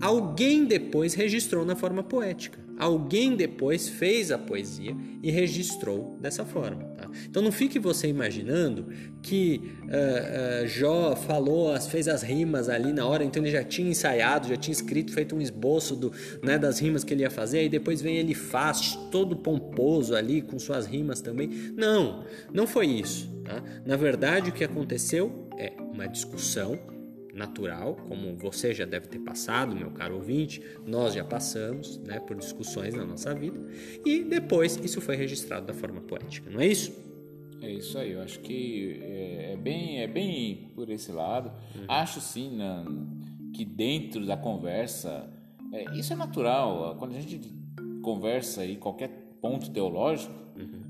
[0.00, 2.65] alguém depois registrou na forma poética.
[2.78, 6.84] Alguém depois fez a poesia e registrou dessa forma.
[6.96, 7.08] Tá?
[7.28, 8.88] Então não fique você imaginando
[9.22, 13.88] que uh, uh, Jó falou, fez as rimas ali na hora, então ele já tinha
[13.88, 16.12] ensaiado, já tinha escrito, feito um esboço do,
[16.42, 20.42] né, das rimas que ele ia fazer, e depois vem ele faz todo pomposo ali
[20.42, 21.48] com suas rimas também.
[21.76, 23.34] Não, não foi isso.
[23.44, 23.62] Tá?
[23.84, 26.95] Na verdade, o que aconteceu é uma discussão
[27.36, 32.36] natural, como você já deve ter passado, meu caro ouvinte, nós já passamos né, por
[32.36, 33.58] discussões na nossa vida,
[34.04, 36.92] e depois isso foi registrado da forma poética, não é isso?
[37.60, 41.50] É isso aí, eu acho que é, é bem, é bem por esse lado.
[41.74, 41.84] Uhum.
[41.88, 42.84] Acho sim na,
[43.52, 45.28] que dentro da conversa,
[45.72, 47.40] é, isso é natural, quando a gente
[48.02, 49.08] conversa em qualquer
[49.40, 50.32] ponto teológico,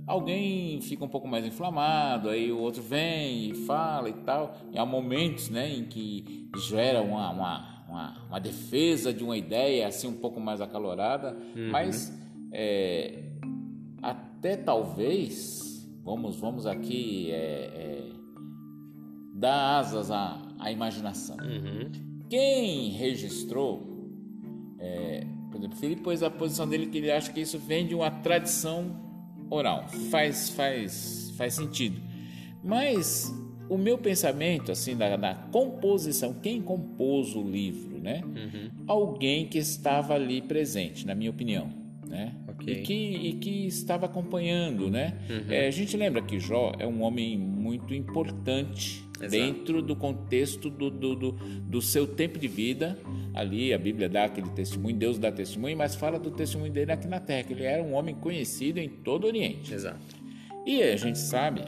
[0.06, 4.56] alguém fica um pouco mais inflamado, aí o outro vem e fala e tal.
[4.72, 9.88] E há momentos né, em que gera uma, uma, uma, uma defesa de uma ideia
[9.88, 11.70] assim um pouco mais acalorada, uhum.
[11.70, 12.16] mas
[12.52, 13.24] é,
[14.00, 18.02] até talvez, vamos, vamos aqui é, é,
[19.34, 21.36] dar asas à, à imaginação.
[21.38, 21.90] Uhum.
[22.30, 24.08] Quem registrou,
[24.78, 27.94] é, por exemplo, Felipe pôs a posição dele que ele acha que isso vem de
[27.94, 29.05] uma tradição
[29.50, 29.88] oral.
[30.10, 32.00] Faz, faz, faz sentido.
[32.62, 33.32] Mas
[33.68, 38.22] o meu pensamento, assim, na, na composição, quem compôs o livro, né?
[38.24, 38.70] Uhum.
[38.86, 41.68] Alguém que estava ali presente, na minha opinião,
[42.06, 42.32] né?
[42.56, 42.72] Ok.
[42.72, 45.18] E, que, e que estava acompanhando, né?
[45.28, 45.52] Uhum.
[45.52, 49.30] É, a gente lembra que Jó é um homem muito importante Exato.
[49.30, 52.98] dentro do contexto do, do, do, do seu tempo de vida.
[53.34, 57.06] Ali a Bíblia dá aquele testemunho, Deus dá testemunho, mas fala do testemunho dele aqui
[57.06, 59.72] na terra, que ele era um homem conhecido em todo o Oriente.
[59.72, 60.16] Exato.
[60.66, 61.62] E a gente sabe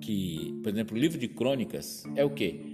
[0.00, 2.69] que, por exemplo, o livro de crônicas é o quê?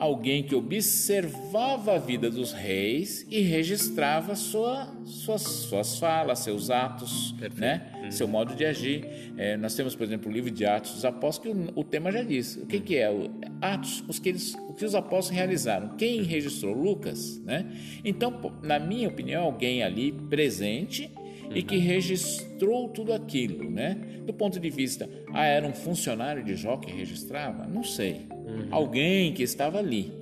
[0.00, 7.32] Alguém que observava a vida dos reis e registrava sua, suas, suas falas, seus atos,
[7.38, 7.60] Perfeito.
[7.60, 8.08] né?
[8.10, 9.04] seu modo de agir.
[9.36, 12.10] É, nós temos, por exemplo, o livro de Atos dos Apóstolos, que o, o tema
[12.10, 12.56] já diz.
[12.56, 13.10] O que, que é?
[13.10, 15.90] O, Atos, os que eles, o que os apóstolos realizaram.
[15.96, 16.74] Quem registrou?
[16.74, 17.38] Lucas.
[17.44, 17.66] Né?
[18.04, 21.10] Então, na minha opinião, alguém ali presente
[21.54, 23.94] e que registrou tudo aquilo, né?
[24.24, 27.66] Do ponto de vista, ah, era um funcionário de Jó que registrava?
[27.66, 28.26] Não sei.
[28.70, 30.12] Alguém que estava ali.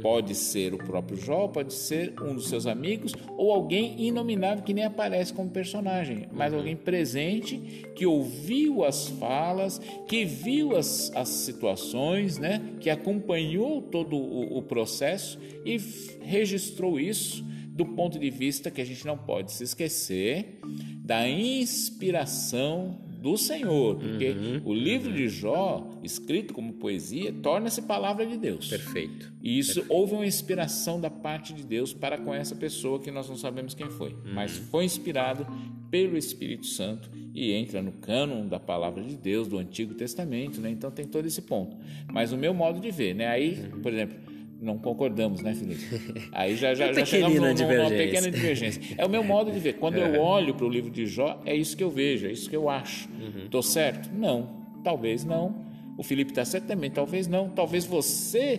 [0.00, 4.74] Pode ser o próprio Jó, pode ser um dos seus amigos ou alguém inominável que
[4.74, 11.28] nem aparece como personagem, mas alguém presente que ouviu as falas, que viu as, as
[11.28, 12.60] situações, né?
[12.80, 15.80] Que acompanhou todo o, o processo e
[16.20, 20.60] registrou isso do ponto de vista que a gente não pode se esquecer
[20.98, 28.36] da inspiração do Senhor, porque o livro de Jó, escrito como poesia, torna-se palavra de
[28.36, 28.68] Deus.
[28.68, 29.32] Perfeito.
[29.40, 33.28] E isso houve uma inspiração da parte de Deus para com essa pessoa que nós
[33.28, 35.46] não sabemos quem foi, mas foi inspirado
[35.88, 40.70] pelo Espírito Santo e entra no cânon da palavra de Deus do Antigo Testamento, né?
[40.70, 41.76] Então tem todo esse ponto.
[42.12, 43.28] Mas o meu modo de ver, né?
[43.28, 44.16] Aí, por exemplo,
[44.62, 45.84] não concordamos, né, Felipe?
[46.32, 48.80] Aí já, já, Uma já chegamos numa pequena divergência.
[48.96, 49.74] É o meu modo de ver.
[49.74, 52.48] Quando eu olho para o livro de Jó, é isso que eu vejo, é isso
[52.48, 53.08] que eu acho.
[53.44, 54.08] Estou certo?
[54.14, 54.48] Não.
[54.84, 55.54] Talvez não.
[55.98, 57.48] O Felipe está certo também, talvez não.
[57.50, 58.58] Talvez você,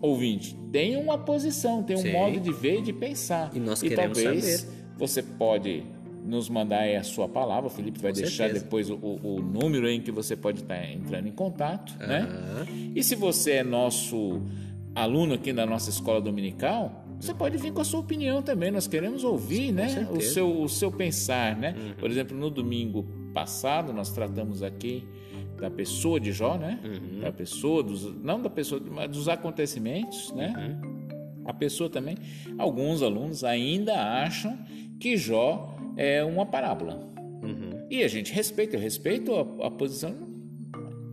[0.00, 2.12] ouvinte, tenha uma posição, tenha um Sim.
[2.12, 3.50] modo de ver e de pensar.
[3.54, 4.72] E nós queremos talvez saber.
[4.96, 5.82] você pode
[6.24, 7.66] nos mandar aí a sua palavra.
[7.68, 8.64] O Felipe vai Com deixar certeza.
[8.64, 12.28] depois o, o- número em que você pode estar entrando em contato, né?
[12.30, 12.66] Aham.
[12.94, 14.40] E se você é nosso
[14.98, 18.70] aluno aqui na nossa escola dominical, você pode vir com a sua opinião também.
[18.70, 20.06] Nós queremos ouvir, né?
[20.10, 20.14] O.
[20.14, 20.20] Uhum.
[20.20, 21.74] seu, o seu pensar, né?
[21.98, 25.04] Por exemplo, no domingo passado nós tratamos aqui
[25.60, 26.78] da pessoa de Jó, né?
[26.84, 27.20] Uhum.
[27.20, 30.54] Da pessoa, dos, não da pessoa, mas dos acontecimentos, né?
[30.56, 31.08] Uhum.
[31.44, 32.16] A pessoa também.
[32.56, 34.56] Alguns alunos ainda acham
[35.00, 37.00] que Jó é uma parábola.
[37.42, 37.86] Uhum.
[37.90, 40.27] E a gente respeita, eu respeito a, a posição.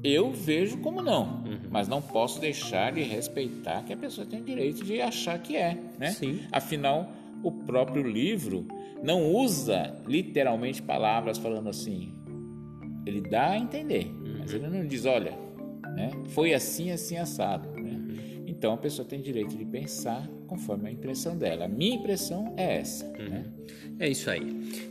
[0.07, 1.59] Eu vejo como não, Uhum.
[1.71, 5.55] mas não posso deixar de respeitar que a pessoa tem o direito de achar que
[5.55, 6.11] é, né?
[6.11, 6.41] Sim.
[6.51, 7.09] Afinal,
[7.43, 8.67] o próprio livro
[9.03, 12.13] não usa literalmente palavras falando assim.
[13.05, 15.33] Ele dá a entender, mas ele não diz, olha,
[15.95, 16.11] né?
[16.29, 17.69] Foi assim, assim assado?
[18.57, 21.65] Então a pessoa tem direito de pensar conforme a impressão dela.
[21.65, 23.45] A minha impressão é essa, né?
[23.99, 24.41] É isso aí.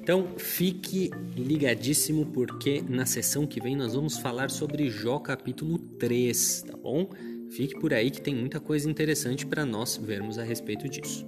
[0.01, 6.63] Então fique ligadíssimo porque na sessão que vem nós vamos falar sobre Jó capítulo 3,
[6.63, 7.09] tá bom?
[7.51, 11.27] Fique por aí que tem muita coisa interessante para nós vermos a respeito disso.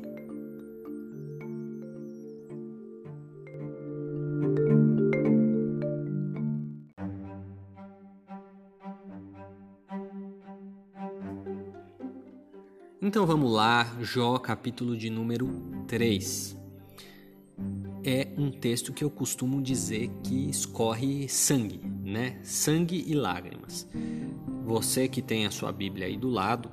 [13.06, 15.48] Então vamos lá, Jó capítulo de número
[15.86, 16.58] 3
[18.04, 22.40] é um texto que eu costumo dizer que escorre sangue, né?
[22.42, 23.88] Sangue e lágrimas.
[24.64, 26.68] Você que tem a sua Bíblia aí do lado,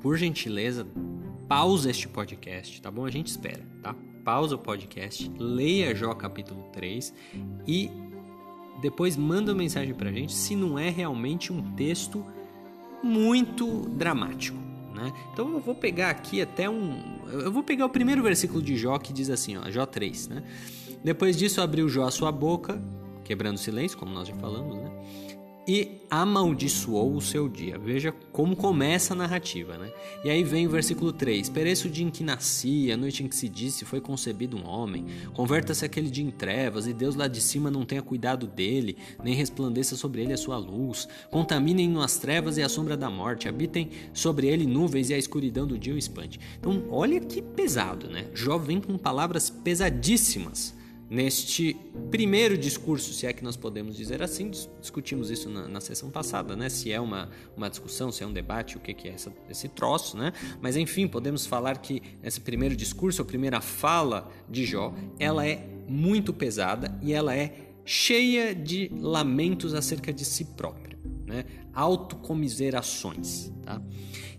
[0.00, 0.86] por gentileza,
[1.48, 3.04] pausa este podcast, tá bom?
[3.04, 3.92] A gente espera, tá?
[4.24, 7.12] Pausa o podcast, leia Jó capítulo 3
[7.66, 7.90] e
[8.80, 12.24] depois manda uma mensagem pra gente se não é realmente um texto
[13.02, 14.71] muito dramático.
[14.94, 15.12] Né?
[15.32, 17.20] Então eu vou pegar aqui até um.
[17.32, 20.42] Eu vou pegar o primeiro versículo de Jó que diz assim, ó, Jó 3, né?
[21.02, 22.80] Depois disso abriu Jó a sua boca,
[23.24, 24.91] quebrando o silêncio, como nós já falamos, né?
[25.66, 27.78] E amaldiçoou o seu dia.
[27.78, 29.92] Veja como começa a narrativa, né?
[30.24, 33.28] E aí vem o versículo 3: Pereça o dia em que nasci, a noite em
[33.28, 35.06] que se disse foi concebido um homem.
[35.32, 39.34] Converta-se aquele dia em trevas, e Deus lá de cima não tenha cuidado dele, nem
[39.34, 41.06] resplandeça sobre ele a sua luz.
[41.30, 45.66] Contaminem-no as trevas e a sombra da morte, habitem sobre ele nuvens e a escuridão
[45.66, 46.40] do dia o espante.
[46.58, 48.26] Então, olha que pesado, né?
[48.34, 50.74] Jó vem com palavras pesadíssimas
[51.12, 51.76] neste
[52.10, 56.10] primeiro discurso, se é que nós podemos dizer assim, dis- discutimos isso na, na sessão
[56.10, 56.70] passada, né?
[56.70, 59.68] Se é uma, uma discussão, se é um debate, o que, que é essa- esse
[59.68, 60.32] troço, né?
[60.62, 65.68] Mas enfim, podemos falar que esse primeiro discurso, a primeira fala de Jó, ela é
[65.86, 70.92] muito pesada e ela é cheia de lamentos acerca de si próprio.
[71.26, 71.44] Né?
[71.74, 73.50] autocomiserações.
[73.62, 73.80] Tá?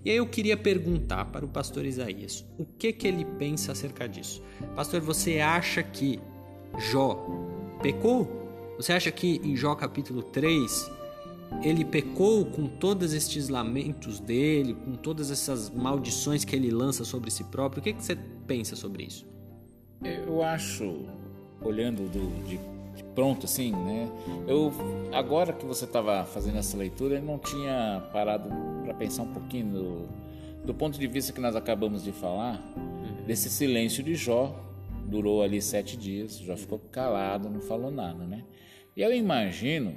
[0.05, 4.07] E aí eu queria perguntar para o pastor Isaías o que, que ele pensa acerca
[4.07, 4.43] disso.
[4.75, 6.19] Pastor, você acha que
[6.77, 7.17] Jó
[7.81, 8.27] pecou?
[8.77, 10.91] Você acha que em Jó capítulo 3
[11.63, 17.29] ele pecou com todos estes lamentos dele, com todas essas maldições que ele lança sobre
[17.29, 17.79] si próprio?
[17.79, 18.15] O que, que você
[18.47, 19.25] pensa sobre isso?
[20.03, 21.05] Eu acho,
[21.61, 22.59] olhando do, de
[23.15, 24.09] pronto assim, né?
[24.47, 24.71] Eu
[25.11, 28.49] agora que você estava fazendo essa leitura, eu não tinha parado
[28.83, 30.09] para pensar um pouquinho do,
[30.65, 33.25] do, ponto de vista que nós acabamos de falar, uhum.
[33.25, 34.53] desse silêncio de Jó,
[35.05, 38.43] durou ali sete dias, Jó ficou calado, não falou nada, né?
[38.95, 39.95] E eu imagino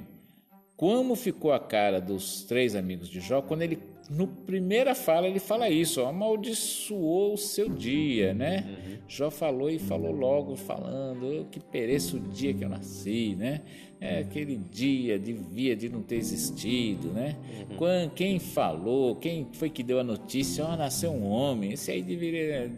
[0.75, 3.79] como ficou a cara dos três amigos de Jó quando ele
[4.09, 8.65] no primeira fala ele fala isso, ó, amaldiçoou o seu dia, né?
[8.65, 8.97] Uhum.
[9.07, 13.61] Jó falou e falou logo falando, eu que pereço o dia que eu nasci, né?
[13.99, 17.35] É, aquele dia devia de não ter existido, né?
[17.71, 18.09] Uhum.
[18.13, 22.71] quem falou, quem foi que deu a notícia, ó, nasceu um homem, esse aí deveria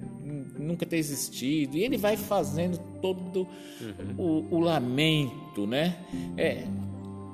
[0.58, 1.76] nunca ter existido.
[1.76, 3.46] E ele vai fazendo todo
[3.82, 4.46] uhum.
[4.50, 5.98] o, o, lamento, né?
[6.38, 6.64] É,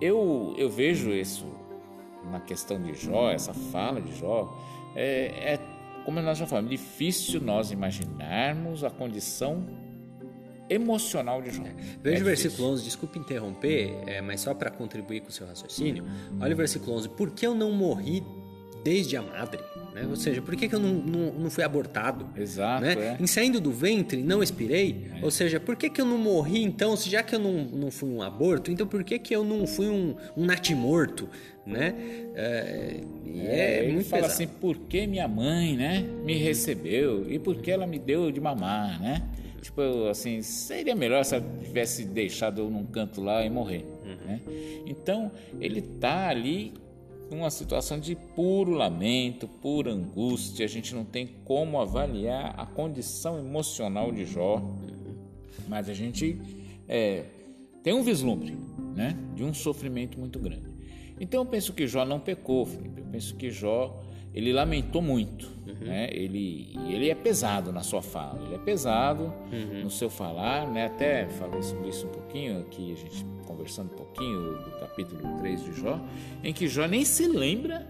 [0.02, 1.46] eu, eu vejo isso
[2.32, 4.52] na questão de Jó, essa fala de Jó,
[4.96, 5.60] é, é
[6.06, 9.64] como nós já falamos, difícil nós imaginarmos a condição
[10.70, 11.64] emocional de Jó.
[11.64, 11.74] É.
[12.02, 15.48] Veja é o versículo 11, desculpe interromper, é, mas só para contribuir com o seu
[15.48, 16.06] raciocínio.
[16.40, 18.24] Olha o versículo 11: Por que eu não morri
[18.84, 19.60] desde a madre?
[19.96, 20.06] Né?
[20.10, 22.28] Ou seja, por que, que eu não, não, não fui abortado?
[22.36, 22.84] Exato.
[22.84, 22.94] Né?
[22.94, 23.18] É.
[23.18, 25.08] Em saindo do ventre, não expirei?
[25.22, 25.24] É.
[25.24, 28.10] Ou seja, por que, que eu não morri então, já que eu não, não fui
[28.10, 31.30] um aborto, então por que, que eu não fui um, um natimorto?
[31.66, 31.96] Né?
[32.36, 33.00] É,
[33.38, 34.44] é, é muito fala pesado.
[34.44, 38.42] assim, por que minha mãe né, me recebeu e por que ela me deu de
[38.42, 39.24] mamar, né?
[39.66, 43.84] Tipo, assim, seria melhor se ela tivesse deixado eu num canto lá e morrer.
[44.04, 44.28] Uhum.
[44.28, 44.42] Né?
[44.86, 46.72] Então, ele tá ali
[47.32, 50.64] numa situação de puro lamento, pura angústia.
[50.66, 54.62] A gente não tem como avaliar a condição emocional de Jó,
[55.68, 56.40] mas a gente
[56.88, 57.24] é,
[57.82, 58.56] tem um vislumbre
[58.96, 60.70] né, de um sofrimento muito grande.
[61.20, 63.02] Então eu penso que Jó não pecou, Felipe.
[63.02, 64.00] Eu penso que Jó
[64.36, 65.88] ele lamentou muito, uhum.
[65.88, 66.10] né?
[66.12, 69.84] Ele ele é pesado na sua fala, ele é pesado uhum.
[69.84, 70.88] no seu falar, né?
[70.88, 75.64] Até falei sobre isso um pouquinho aqui, a gente conversando um pouquinho do capítulo 3
[75.64, 76.00] de Jó,
[76.44, 77.88] em que Jó nem se lembra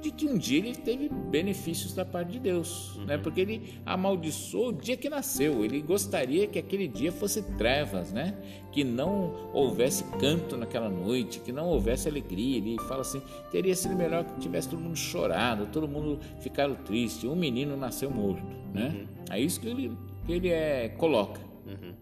[0.00, 3.00] de que um dia ele teve benefícios da parte de Deus, né?
[3.00, 3.06] uhum.
[3.06, 3.18] né?
[3.18, 5.64] Porque ele amaldiçoou o dia que nasceu.
[5.64, 8.36] Ele gostaria que aquele dia fosse trevas, né?
[8.72, 12.58] Que não houvesse canto naquela noite, que não houvesse alegria.
[12.58, 17.26] Ele fala assim: teria sido melhor que tivesse todo mundo chorado, todo mundo ficado triste.
[17.26, 18.88] Um menino nasceu morto, né?
[18.88, 19.06] Uhum.
[19.30, 19.92] É isso que ele,
[20.26, 21.40] que ele é, coloca.
[21.66, 21.94] Uhum.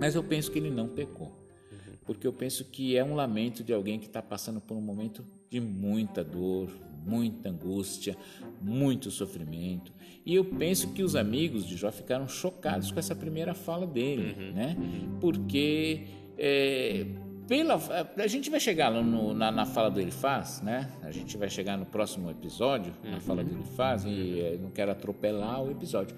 [0.00, 1.96] Mas eu penso que ele não pecou uhum.
[2.06, 5.24] porque eu penso que é um lamento de alguém que está passando por um momento
[5.50, 6.70] de muita dor,
[7.04, 8.16] muita angústia,
[8.60, 9.92] muito sofrimento.
[10.24, 14.36] E eu penso que os amigos de Jó ficaram chocados com essa primeira fala dele,
[14.38, 14.76] uhum, né?
[14.78, 15.18] Uhum.
[15.20, 16.06] Porque
[16.38, 17.06] é,
[17.48, 17.80] pela,
[18.16, 20.88] a gente vai chegar no, na, na, fala do Elifaz, né?
[21.02, 23.10] A gente vai chegar no próximo episódio, uhum.
[23.10, 26.16] na fala do Elifaz, e é, não quero atropelar o episódio.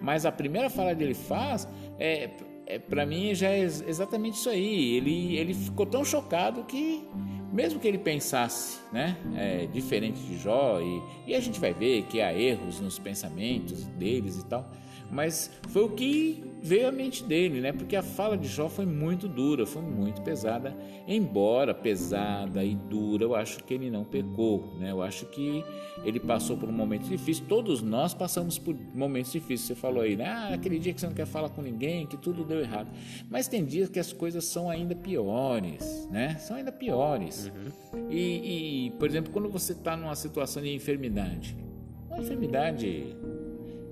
[0.00, 1.68] Mas a primeira fala dele faz
[1.98, 2.30] é,
[2.66, 4.96] é para mim já é exatamente isso aí.
[4.96, 7.08] Ele, ele ficou tão chocado que
[7.56, 12.02] mesmo que ele pensasse né, é, diferente de Jó, e, e, a gente vai ver
[12.02, 14.70] que há erros nos pensamentos deles e tal,
[15.10, 17.72] mas foi o que veio à mente dele, né?
[17.72, 20.76] Porque a fala de Jó foi muito dura, foi muito pesada.
[21.06, 24.90] Embora pesada e dura, eu acho que ele não pecou, né?
[24.90, 25.64] Eu acho que
[26.04, 27.44] ele passou por um momento difícil.
[27.48, 29.68] Todos nós passamos por momentos difíceis.
[29.68, 30.26] Você falou aí, né?
[30.26, 32.90] Ah, aquele dia que você não quer falar com ninguém, que tudo deu errado.
[33.30, 36.36] Mas tem dias que as coisas são ainda piores, né?
[36.38, 37.50] São ainda piores.
[37.94, 38.10] Uhum.
[38.10, 41.56] E, e, por exemplo, quando você está numa situação de enfermidade,
[42.08, 43.16] uma enfermidade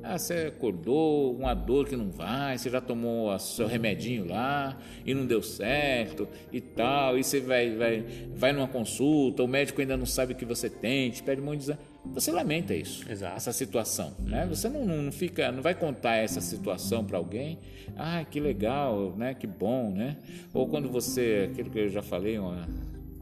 [0.04, 4.78] ah, você acordou, uma dor que não vai, você já tomou o seu remedinho lá
[5.04, 9.80] e não deu certo e tal, e você vai, vai, vai numa consulta, o médico
[9.80, 11.76] ainda não sabe o que você tem, te pede um monte de
[12.12, 13.36] você lamenta isso, Exato.
[13.36, 14.46] essa situação, né?
[14.46, 17.58] Você não, não fica, não vai contar essa situação para alguém.
[17.96, 19.32] Ah, que legal, né?
[19.32, 20.18] Que bom, né?
[20.52, 22.68] Ou quando você, aquilo que eu já falei uma,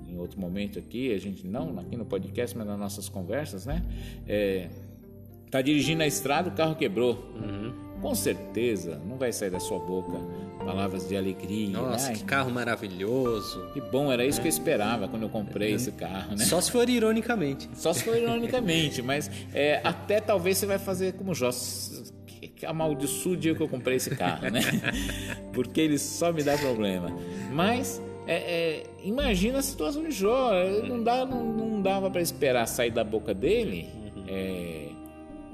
[0.09, 3.83] em outro momento aqui, a gente não aqui no podcast, mas nas nossas conversas, né?
[4.27, 4.69] É,
[5.53, 7.31] Tá dirigindo a estrada, o carro quebrou.
[7.37, 7.75] Uhum.
[8.01, 10.19] Com certeza não vai sair da sua boca
[10.65, 11.69] palavras de alegria.
[11.69, 12.15] Nossa, né?
[12.15, 13.69] que carro maravilhoso.
[13.75, 14.43] Que bom, era isso é.
[14.43, 15.75] que eu esperava quando eu comprei é.
[15.75, 16.45] esse carro, né?
[16.47, 17.69] Só se for ironicamente.
[17.75, 21.51] Só se for ironicamente, mas é, até talvez você vai fazer como Jó.
[22.67, 24.63] Amaldiçoe o dia que eu comprei esse carro, né?
[25.53, 27.15] Porque ele só me dá problema.
[27.53, 30.51] Mas é, é, imagina a situação de Jó.
[30.89, 33.89] Não, dá, não, não dava para esperar sair da boca dele.
[34.29, 34.92] É,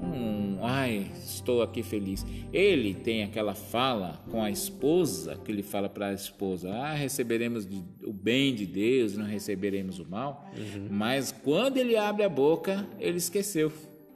[0.03, 2.25] um, ai, estou aqui feliz.
[2.53, 7.69] Ele tem aquela fala com a esposa, que ele fala para a esposa: ah, receberemos
[8.05, 10.51] o bem de Deus, não receberemos o mal.
[10.57, 10.89] Uhum.
[10.91, 13.73] Mas quando ele abre a boca, ele esqueceu.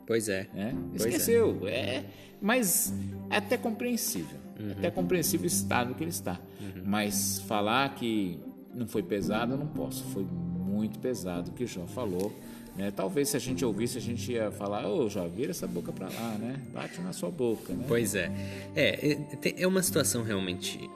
[0.07, 0.49] Pois é.
[0.55, 0.75] Né?
[0.95, 1.67] Esqueceu.
[1.67, 1.71] É.
[1.71, 2.05] é.
[2.41, 2.95] mas
[3.31, 4.39] é até compreensível.
[4.59, 4.71] Uhum.
[4.71, 6.41] É até compreensível o estado que ele está.
[6.61, 6.83] Uhum.
[6.85, 8.39] Mas falar que
[8.75, 10.05] não foi pesado, eu não posso.
[10.05, 12.33] Foi muito pesado o que o João falou.
[12.77, 12.91] Né?
[12.91, 15.93] Talvez se a gente ouvisse, a gente ia falar, ô, oh, já vira essa boca
[15.93, 16.59] para lá, né?
[16.73, 17.85] Bate na sua boca, né?
[17.87, 18.33] Pois é.
[18.75, 19.19] É,
[19.59, 20.89] é uma situação realmente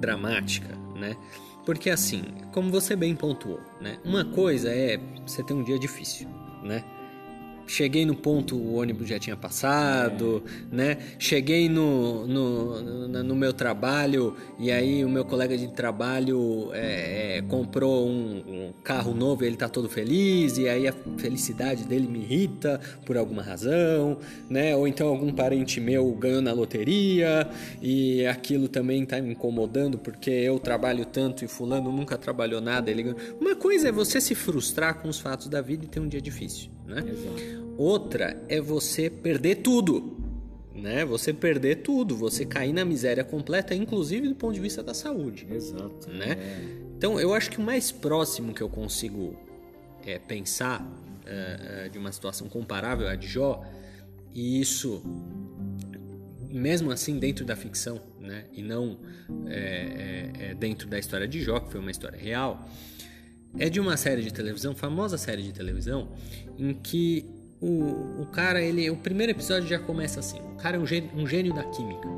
[0.00, 1.16] dramática, né?
[1.64, 3.98] Porque assim, como você bem pontuou, né?
[4.04, 6.28] Uma coisa é você ter um dia difícil,
[6.62, 6.82] né?
[7.68, 10.42] Cheguei no ponto, o ônibus já tinha passado,
[10.72, 10.74] é.
[10.74, 10.98] né?
[11.18, 17.42] Cheguei no, no, no, meu trabalho e aí o meu colega de trabalho é, é,
[17.42, 22.08] comprou um, um, carro novo e ele tá todo feliz e aí a felicidade dele
[22.08, 24.74] me irrita por alguma razão, né?
[24.74, 27.48] Ou então algum parente meu ganhou na loteria
[27.82, 32.90] e aquilo também tá me incomodando porque eu trabalho tanto e fulano nunca trabalhou nada.
[32.90, 33.14] Ele...
[33.38, 36.20] Uma coisa é você se frustrar com os fatos da vida e ter um dia
[36.20, 37.04] difícil, né?
[37.06, 37.74] Exato.
[37.76, 40.16] Outra é você perder tudo,
[40.74, 41.04] né?
[41.04, 45.46] Você perder tudo, você cair na miséria completa, inclusive do ponto de vista da saúde.
[45.50, 46.10] Exato.
[46.10, 46.32] Né?
[46.32, 46.88] É.
[46.96, 49.36] Então, eu acho que o mais próximo que eu consigo
[50.04, 50.84] é, pensar
[51.24, 53.62] é, de uma situação comparável à de Jó,
[54.34, 55.02] e isso,
[56.48, 58.44] mesmo assim, dentro da ficção, né?
[58.52, 58.98] E não
[59.46, 62.68] é, é, é, dentro da história de Jó, que foi uma história real,
[63.56, 66.08] é de uma série de televisão, famosa série de televisão,
[66.58, 67.24] em que
[67.60, 70.40] o, o cara, ele, o primeiro episódio já começa assim.
[70.40, 72.08] O cara é um gênio, um gênio da química.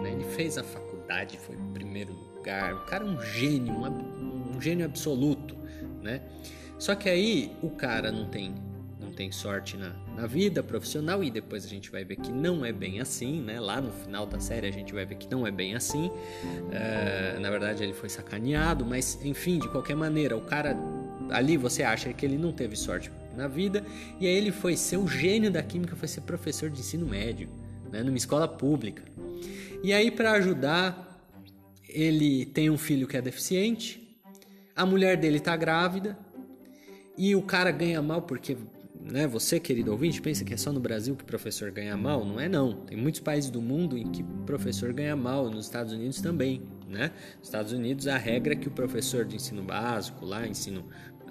[0.00, 0.12] Né?
[0.12, 2.74] Ele fez a faculdade, foi o primeiro lugar.
[2.74, 5.56] O cara é um gênio, um, um gênio absoluto,
[6.02, 6.22] né?
[6.78, 8.54] Só que aí o cara não tem
[9.18, 12.70] tem sorte na, na vida profissional e depois a gente vai ver que não é
[12.70, 13.58] bem assim, né?
[13.58, 16.06] Lá no final da série a gente vai ver que não é bem assim.
[16.06, 20.76] Uh, na verdade ele foi sacaneado, mas enfim, de qualquer maneira, o cara
[21.30, 23.84] ali você acha que ele não teve sorte na vida,
[24.20, 27.48] e aí ele foi ser o gênio da química, foi ser professor de ensino médio,
[27.90, 29.02] né, numa escola pública.
[29.82, 31.20] E aí para ajudar,
[31.88, 34.16] ele tem um filho que é deficiente,
[34.76, 36.16] a mulher dele está grávida,
[37.16, 38.56] e o cara ganha mal porque
[39.10, 42.24] né, você, querido ouvinte, pensa que é só no Brasil que professor ganha mal?
[42.24, 42.72] Não é não.
[42.72, 47.10] Tem muitos países do mundo em que professor ganha mal, nos Estados Unidos também, né?
[47.38, 50.84] Nos Estados Unidos a regra é que o professor de ensino básico, lá ensino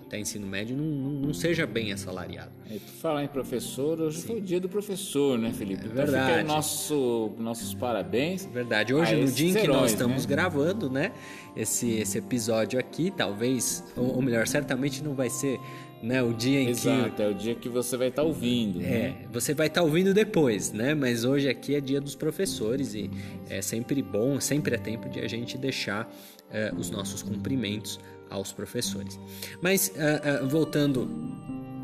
[0.07, 2.51] até ensino médio não, não, não seja bem assalariado.
[2.69, 4.28] É, falar em professor, hoje Sim.
[4.28, 5.86] foi o dia do professor, né, Felipe?
[5.86, 6.43] É verdade.
[6.43, 8.45] Então nosso, nossos parabéns.
[8.45, 8.93] Verdade.
[8.93, 10.30] Hoje, no dia em que nós estamos né?
[10.30, 11.11] gravando, né,
[11.55, 15.59] esse, esse episódio aqui, talvez, ou, ou melhor, certamente não vai ser
[16.02, 16.22] né?
[16.22, 17.22] O dia em Exato, que.
[17.22, 18.82] É o dia que você vai estar tá ouvindo.
[18.82, 19.16] É, né?
[19.32, 20.93] você vai estar tá ouvindo depois, né?
[20.93, 23.10] Mas hoje aqui é dia dos professores e
[23.50, 26.12] é sempre bom, sempre é tempo de a gente deixar
[26.52, 29.20] é, os nossos cumprimentos aos professores.
[29.62, 31.10] Mas uh, uh, voltando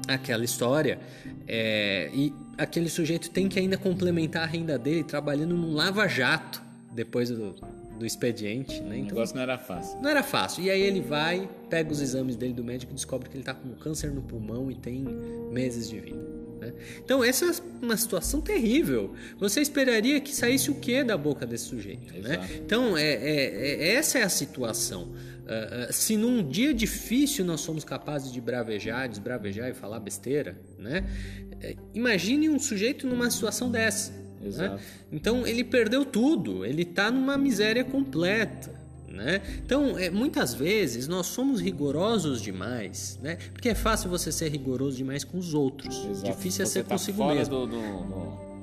[0.07, 0.99] àquela história,
[1.47, 6.61] é, e aquele sujeito tem que ainda complementar a renda dele trabalhando num lava-jato
[6.91, 7.55] depois do,
[8.03, 8.81] do expediente.
[8.81, 8.97] Né?
[8.97, 10.01] Então, o negócio não era fácil.
[10.01, 10.63] Não era fácil.
[10.63, 13.53] E aí ele vai, pega os exames dele do médico e descobre que ele está
[13.53, 15.05] com câncer no pulmão e tem
[15.49, 16.21] meses de vida.
[16.59, 16.73] Né?
[17.03, 17.51] Então essa é
[17.81, 19.13] uma situação terrível.
[19.39, 22.13] Você esperaria que saísse o que da boca desse sujeito?
[22.19, 22.45] Né?
[22.57, 25.13] Então é, é, é, essa é a situação.
[25.43, 30.57] Uh, uh, se num dia difícil nós somos capazes de bravejar, desbravejar e falar besteira,
[30.79, 31.03] né?
[31.51, 34.22] Uh, imagine um sujeito numa situação dessa.
[34.49, 34.79] Né?
[35.11, 38.83] Então ele perdeu tudo, ele está numa miséria completa.
[39.07, 39.41] Né?
[39.63, 43.37] Então, é, muitas vezes nós somos rigorosos demais, né?
[43.53, 46.03] Porque é fácil você ser rigoroso demais com os outros.
[46.09, 46.35] Exato.
[46.35, 47.53] Difícil é ser tá consigo fora mesmo.
[47.53, 48.53] Do, do, do,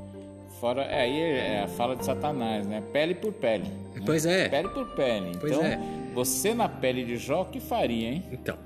[0.60, 2.82] Fora, é, aí é a fala de Satanás, né?
[2.92, 3.64] Pele por pele.
[3.94, 4.02] Né?
[4.04, 4.48] Pois é.
[4.48, 5.38] Pele por pele.
[5.40, 5.78] Pois então, é.
[6.12, 8.24] você na pele de Jó, que faria, hein?
[8.32, 8.58] Então,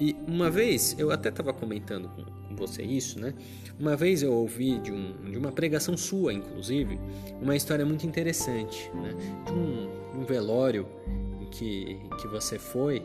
[0.00, 3.34] e uma vez, eu até estava comentando com, você isso, né?
[3.78, 6.98] Uma vez eu ouvi de, um, de uma pregação sua, inclusive,
[7.40, 9.14] uma história muito interessante, né?
[9.46, 10.88] De um, um velório
[11.40, 13.02] em que, que você foi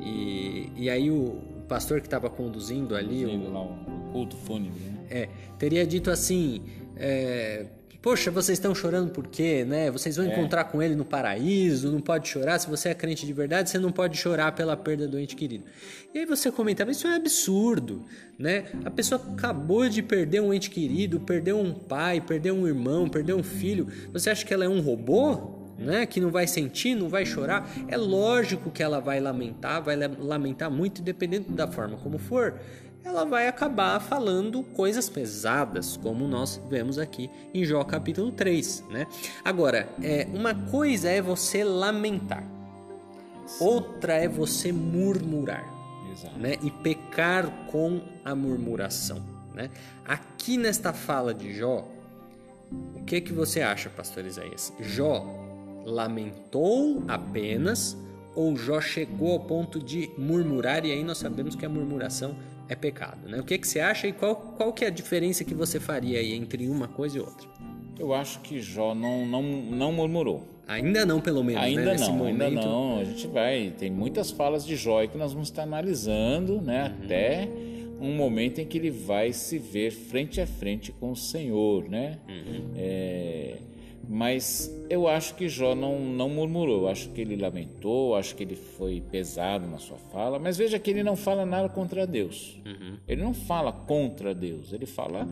[0.00, 3.24] e, e aí o, pastor que estava conduzindo ali...
[3.24, 5.06] Conduzindo o, lá o culto né?
[5.10, 6.62] É, teria dito assim...
[6.96, 7.66] É,
[8.02, 9.88] Poxa, vocês estão chorando por quê, né?
[9.88, 10.32] Vocês vão é.
[10.32, 12.58] encontrar com ele no paraíso, não pode chorar.
[12.58, 15.64] Se você é crente de verdade, você não pode chorar pela perda do ente querido.
[16.12, 18.04] E aí você comentava, isso é absurdo,
[18.36, 18.64] né?
[18.84, 23.36] A pessoa acabou de perder um ente querido, perdeu um pai, perdeu um irmão, perdeu
[23.36, 23.86] um filho.
[24.12, 25.62] Você acha que ela é um robô?
[25.78, 26.06] né?
[26.06, 27.68] Que não vai sentir, não vai chorar.
[27.88, 32.60] É lógico que ela vai lamentar, vai lamentar muito, dependendo da forma como for.
[33.04, 39.06] Ela vai acabar falando coisas pesadas, como nós vemos aqui em Jó capítulo 3, né?
[39.44, 42.44] Agora, é, uma coisa é você lamentar,
[43.60, 45.64] outra é você murmurar,
[46.12, 46.38] Exato.
[46.38, 46.56] né?
[46.62, 49.20] E pecar com a murmuração,
[49.52, 49.68] né?
[50.06, 51.88] Aqui nesta fala de Jó,
[52.94, 54.72] o que que você acha, pastor Isaías?
[54.80, 55.26] Jó
[55.84, 57.96] lamentou apenas
[58.34, 62.34] ou Jó chegou ao ponto de murmurar e aí nós sabemos que a murmuração
[62.72, 63.38] é pecado, né?
[63.38, 66.18] O que que você acha e qual qual que é a diferença que você faria
[66.18, 67.48] aí entre uma coisa e outra?
[67.98, 70.48] Eu acho que Jó não, não, não murmurou.
[70.66, 71.96] Ainda não, pelo menos, ainda né?
[71.98, 72.42] não, momento.
[72.42, 72.98] ainda não.
[72.98, 73.74] A gente vai.
[73.78, 76.84] Tem muitas falas de Jó que nós vamos estar analisando, né?
[76.84, 77.04] Uhum.
[77.04, 77.48] Até
[78.00, 82.18] um momento em que ele vai se ver frente a frente com o Senhor, né?
[82.28, 82.70] Uhum.
[82.76, 83.56] É,
[84.08, 86.88] mas eu acho que Jó não, não murmurou.
[86.88, 90.38] Acho que ele lamentou, acho que ele foi pesado na sua fala.
[90.38, 92.60] Mas veja que ele não fala nada contra Deus.
[92.66, 92.96] Uhum.
[93.06, 94.72] Ele não fala contra Deus.
[94.72, 95.28] Ele fala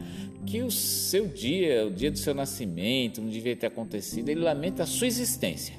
[0.47, 4.29] que o seu dia, o dia do seu nascimento, não devia ter acontecido.
[4.29, 5.75] Ele lamenta a sua existência.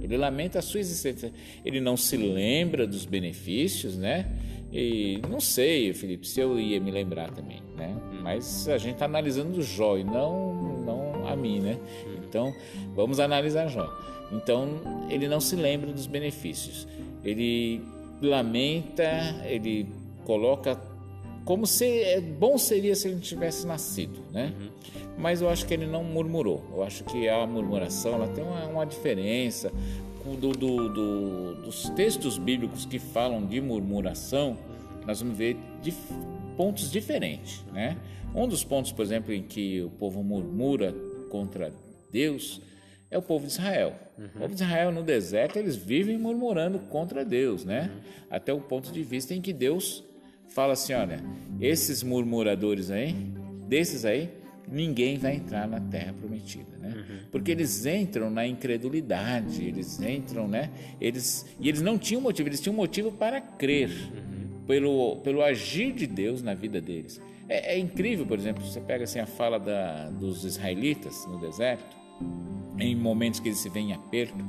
[0.00, 1.32] Ele lamenta a sua existência.
[1.64, 4.30] Ele não se lembra dos benefícios, né?
[4.70, 7.96] E não sei, Felipe, se eu ia me lembrar também, né?
[8.22, 11.78] Mas a gente está analisando o Jó e não, não a mim, né?
[12.34, 12.52] Então,
[12.96, 13.88] vamos analisar Jó.
[14.32, 16.88] Então, ele não se lembra dos benefícios.
[17.22, 17.80] Ele
[18.20, 19.04] lamenta,
[19.44, 19.86] ele
[20.24, 20.80] coloca
[21.44, 24.52] como se é bom seria se ele tivesse nascido, né?
[25.16, 26.64] Mas eu acho que ele não murmurou.
[26.74, 29.70] Eu acho que a murmuração ela tem uma, uma diferença
[30.24, 34.56] do, do, do, dos textos bíblicos que falam de murmuração.
[35.06, 35.98] Nós vamos ver dif,
[36.56, 37.96] pontos diferentes, né?
[38.34, 40.92] Um dos pontos, por exemplo, em que o povo murmura
[41.30, 41.72] contra
[42.14, 42.62] Deus
[43.10, 43.92] é o povo de Israel.
[44.16, 47.90] O povo de Israel no deserto eles vivem murmurando contra Deus, né?
[48.30, 50.04] Até o ponto de vista em que Deus
[50.48, 51.20] fala assim, olha,
[51.60, 53.12] esses murmuradores aí,
[53.66, 54.30] desses aí,
[54.68, 57.04] ninguém vai entrar na terra prometida, né?
[57.32, 60.70] Porque eles entram na incredulidade, eles entram, né?
[61.00, 63.90] Eles e eles não tinham motivo, eles tinham motivo para crer
[64.68, 67.20] pelo pelo agir de Deus na vida deles.
[67.48, 72.03] É, é incrível, por exemplo, você pega assim a fala da, dos israelitas no deserto,
[72.78, 74.44] em momentos que eles se veem em aperto,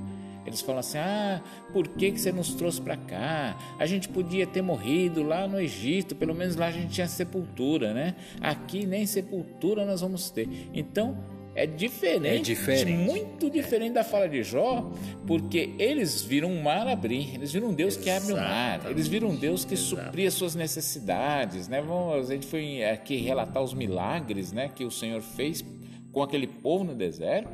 [0.46, 1.42] eles falam assim: Ah,
[1.74, 3.58] por que, que você nos trouxe para cá?
[3.80, 7.94] A gente podia ter morrido lá no Egito, pelo menos lá a gente tinha sepultura,
[7.94, 8.16] né?
[8.42, 10.48] Aqui nem sepultura nós vamos ter.
[10.74, 11.18] Então
[11.56, 12.92] é diferente, É diferente.
[12.92, 14.92] muito diferente da fala de Jó,
[15.26, 19.08] porque eles viram um mar abrir, eles viram um Deus que abre o mar, eles
[19.08, 20.04] viram um Deus que Exato.
[20.04, 21.82] supria suas necessidades, né?
[21.82, 25.64] Vamos, a gente foi aqui relatar os milagres, né, que o Senhor fez
[26.16, 27.50] com aquele povo no deserto.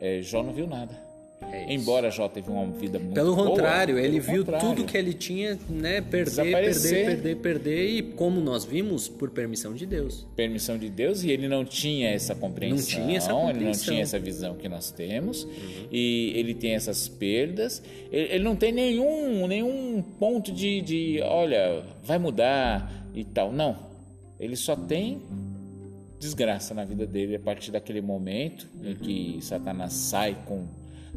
[0.00, 1.06] É, Jó não viu nada.
[1.50, 1.72] É.
[1.72, 4.68] Embora Jó teve uma vida muito Pelo boa, contrário, pelo ele viu contrário.
[4.68, 9.72] tudo que ele tinha, né, perder, perder, perder, perder e como nós vimos, por permissão
[9.72, 10.26] de Deus.
[10.36, 13.84] permissão de Deus e ele não tinha essa compreensão, Não tinha essa ele não compreensão.
[13.84, 15.48] tinha essa visão que nós temos
[15.90, 17.82] e ele tem essas perdas.
[18.12, 23.52] Ele, ele não tem nenhum nenhum ponto de, de, olha, vai mudar e tal.
[23.52, 23.76] Não,
[24.38, 25.22] ele só tem
[26.18, 30.66] desgraça na vida dele a partir daquele momento em que Satanás sai com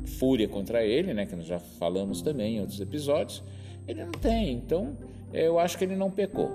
[0.06, 3.44] fúria contra ele, né, que nós já falamos também em outros episódios.
[3.88, 4.96] Ele não tem, então
[5.34, 6.50] eu acho que ele não pecou.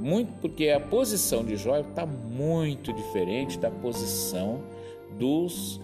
[0.00, 4.62] Muito porque a posição de Jó está muito diferente da posição
[5.18, 5.80] dos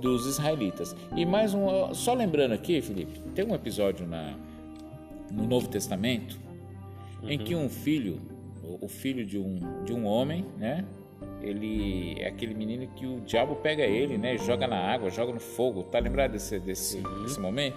[0.00, 0.96] dos israelitas.
[1.14, 4.34] E mais um, só lembrando aqui, Felipe, tem um episódio na
[5.30, 6.38] no Novo Testamento
[7.22, 8.18] em que um filho,
[8.64, 10.84] o, o filho de um de um homem, né?
[11.42, 14.36] Ele é aquele menino que o diabo pega ele, né?
[14.38, 15.84] Joga na água, joga no fogo.
[15.84, 17.76] Tá lembrado desse, desse, desse momento?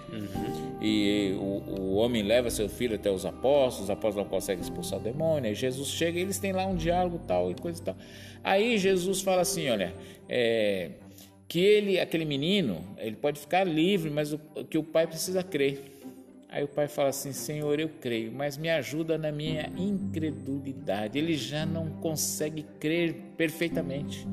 [0.80, 4.98] E o, o homem leva seu filho até os apóstolos, os apóstolos não conseguem expulsar
[4.98, 5.48] o demônio.
[5.48, 7.96] Aí Jesus chega e eles têm lá um diálogo tal e coisa e tal.
[8.42, 9.94] Aí Jesus fala assim: olha,
[10.28, 10.90] é,
[11.48, 14.38] que ele, aquele menino, ele pode ficar livre, mas o,
[14.68, 15.93] que o pai precisa crer.
[16.54, 21.18] Aí o pai fala assim: Senhor, eu creio, mas me ajuda na minha incredulidade.
[21.18, 24.24] Ele já não consegue crer perfeitamente.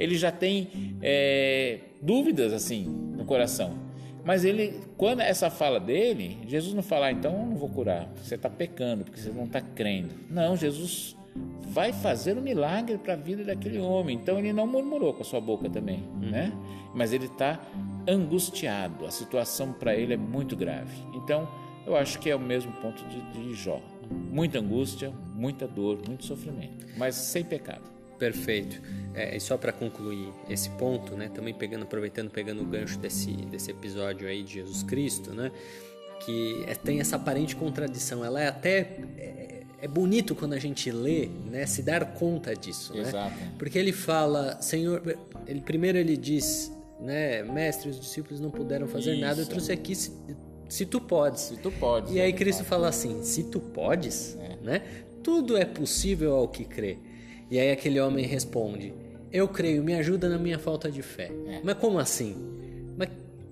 [0.00, 3.78] Ele já tem é, dúvidas assim no coração.
[4.24, 8.08] Mas ele, quando essa fala dele, Jesus não fala, ah, então eu não vou curar,
[8.16, 10.14] você está pecando, porque você não está crendo.
[10.30, 11.14] Não, Jesus
[11.60, 14.16] vai fazer um milagre para a vida daquele homem.
[14.16, 16.54] Então ele não murmurou com a sua boca também, né?
[16.94, 17.60] Mas ele está
[18.08, 19.06] angustiado.
[19.06, 20.96] A situação para ele é muito grave.
[21.14, 21.48] Então
[21.86, 23.80] eu acho que é o mesmo ponto de, de Jó.
[24.10, 27.94] Muita angústia, muita dor, muito sofrimento, mas sem pecado.
[28.18, 28.80] Perfeito.
[29.14, 33.32] É, e só para concluir esse ponto, né, também pegando, aproveitando, pegando o gancho desse,
[33.32, 35.50] desse episódio aí de Jesus Cristo, né,
[36.24, 38.24] que é, tem essa aparente contradição.
[38.24, 42.94] Ela é até é, é, bonito quando a gente lê, né, se dar conta disso,
[42.94, 43.02] né?
[43.02, 43.36] Exato.
[43.58, 45.02] Porque ele fala, Senhor,
[45.46, 46.72] ele primeiro ele diz,
[47.04, 49.20] né, mestre, os discípulos não puderam fazer Isso.
[49.20, 49.40] nada.
[49.42, 50.12] Eu trouxe aqui se,
[50.68, 51.42] se tu podes.
[51.42, 52.12] Se tu podes.
[52.12, 52.68] E aí né, Cristo fala.
[52.82, 54.56] fala assim: se tu podes, É.
[54.64, 54.82] né?
[55.22, 56.98] Tudo é possível ao que crê.
[57.50, 58.92] E aí aquele homem responde:
[59.32, 61.30] Eu creio, me ajuda na minha falta de fé.
[61.46, 61.60] É.
[61.62, 62.34] Mas como assim?
[62.96, 63.08] Mas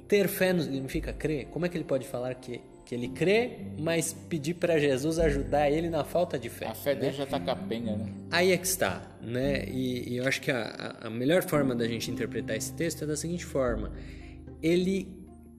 [0.08, 1.46] ter fé não significa crer?
[1.46, 2.60] Como é que ele pode falar que,
[2.92, 6.66] que ele crê, mas pedir para Jesus ajudar ele na falta de fé?
[6.66, 7.00] A fé né?
[7.00, 8.06] dele já tá capenga, né?
[8.30, 9.64] Aí é que está, né?
[9.66, 13.06] E, e eu acho que a, a- melhor forma da gente interpretar esse texto é
[13.06, 13.92] da seguinte forma:
[14.62, 15.08] ele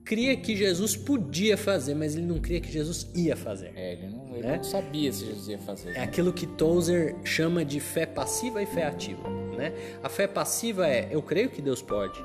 [0.04, 3.72] cria que Jesus podia fazer, mas ele não cria que Jesus ia fazer.
[3.74, 4.56] É, ele não, ele Né?
[4.58, 5.90] não sabia se Jesus ia fazer.
[5.96, 9.28] É aquilo que Tozer chama de fé passiva e fé ativa,
[9.58, 9.72] né?
[10.04, 12.20] A fé passiva é eu creio que Deus pode,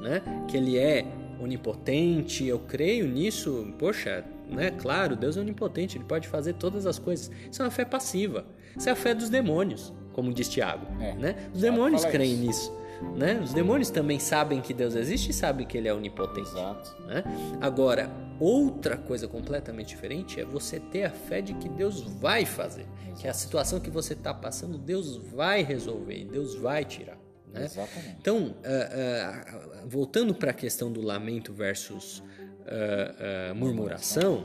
[0.00, 0.22] né?
[0.48, 1.04] Que ele é
[1.38, 3.74] onipotente, eu creio nisso.
[3.78, 4.24] Poxa,
[4.54, 4.70] né?
[4.70, 7.30] Claro, Deus é onipotente, ele pode fazer todas as coisas.
[7.50, 8.44] Isso é uma fé passiva.
[8.76, 11.14] Isso é a fé dos demônios, como diz Tiago, É.
[11.14, 11.36] né?
[11.54, 12.72] Os demônios creem isso.
[12.72, 12.72] nisso,
[13.16, 13.40] né?
[13.42, 16.48] Os demônios também sabem que Deus existe e sabem que ele é onipotente.
[16.48, 17.02] Exato.
[17.02, 17.22] né?
[17.60, 22.86] Agora, outra coisa completamente diferente é você ter a fé de que Deus vai fazer,
[23.20, 27.18] que a situação que você está passando, Deus vai resolver, Deus vai tirar.
[27.52, 27.66] Né?
[27.66, 28.16] Exatamente.
[28.20, 32.20] Então, ah, ah, voltando para a questão do lamento versus
[32.66, 34.44] ah, murmuração,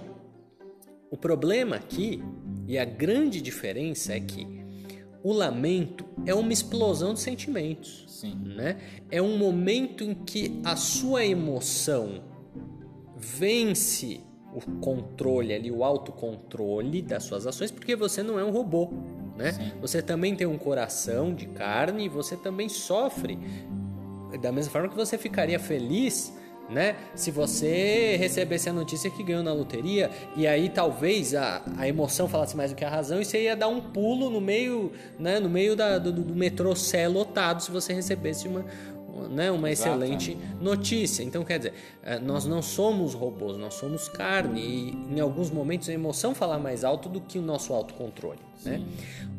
[1.11, 2.24] o problema aqui
[2.67, 4.59] e a grande diferença é que
[5.24, 8.36] o lamento é uma explosão de sentimentos Sim.
[8.55, 8.78] né?
[9.09, 12.22] É um momento em que a sua emoção
[13.17, 14.22] vence
[14.53, 18.89] o controle ali, o autocontrole das suas ações, porque você não é um robô,
[19.38, 19.53] né?
[19.53, 19.72] Sim.
[19.80, 23.38] Você também tem um coração de carne e você também sofre
[24.41, 26.34] da mesma forma que você ficaria feliz,
[26.70, 26.95] né?
[27.15, 32.28] Se você recebesse a notícia que ganhou na loteria e aí talvez a, a emoção
[32.28, 35.39] falasse mais do que a razão e você ia dar um pulo no meio, né?
[35.39, 38.65] No meio da, do, do metrô Sé lotado se você recebesse uma,
[39.30, 39.49] né?
[39.51, 39.89] uma Exato.
[39.89, 41.24] excelente notícia.
[41.24, 45.89] Então, quer dizer, eh, nós não somos robôs, nós somos carne e em alguns momentos
[45.89, 48.82] a emoção fala mais alto do que o nosso autocontrole, né?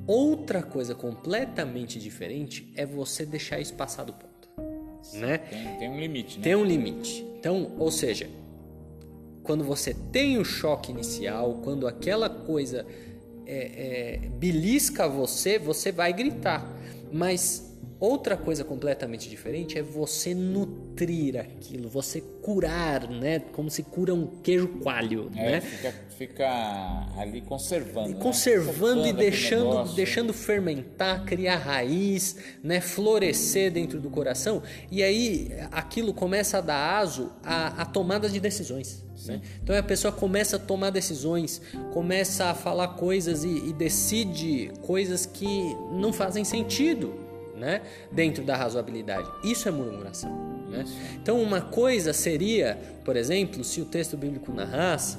[0.07, 4.30] Outra coisa completamente diferente é você deixar isso passar do ponto
[5.14, 5.38] né?
[5.38, 6.44] Tem, tem um limite, né?
[6.44, 7.24] Tem um limite.
[7.38, 8.28] Então, ou seja,
[9.42, 12.86] quando você tem o choque inicial, quando aquela coisa
[13.46, 16.66] é, é, belisca você, você vai gritar.
[17.12, 17.70] Mas
[18.01, 23.38] outra coisa completamente diferente é você nutrir aquilo, você curar, né?
[23.53, 25.61] Como se cura um queijo coalho, É, né?
[25.61, 28.09] fica, fica ali conservando.
[28.09, 28.16] né?
[28.18, 34.62] conservando e Socando aquele deixando, deixando fermentar, criar raiz, né, florescer dentro do coração.
[34.90, 39.05] E aí aquilo começa a dar aso a, a tomada de decisões.
[39.26, 39.42] Né?
[39.62, 41.61] Então a pessoa começa a tomar decisões,
[41.92, 47.20] começa a falar coisas e, e decide coisas que não fazem sentido.
[47.61, 47.82] Né?
[48.11, 49.28] Dentro da razoabilidade.
[49.44, 50.30] Isso é murmuração.
[50.70, 50.82] Né?
[51.22, 55.18] Então, uma coisa seria, por exemplo, se o texto bíblico narrasse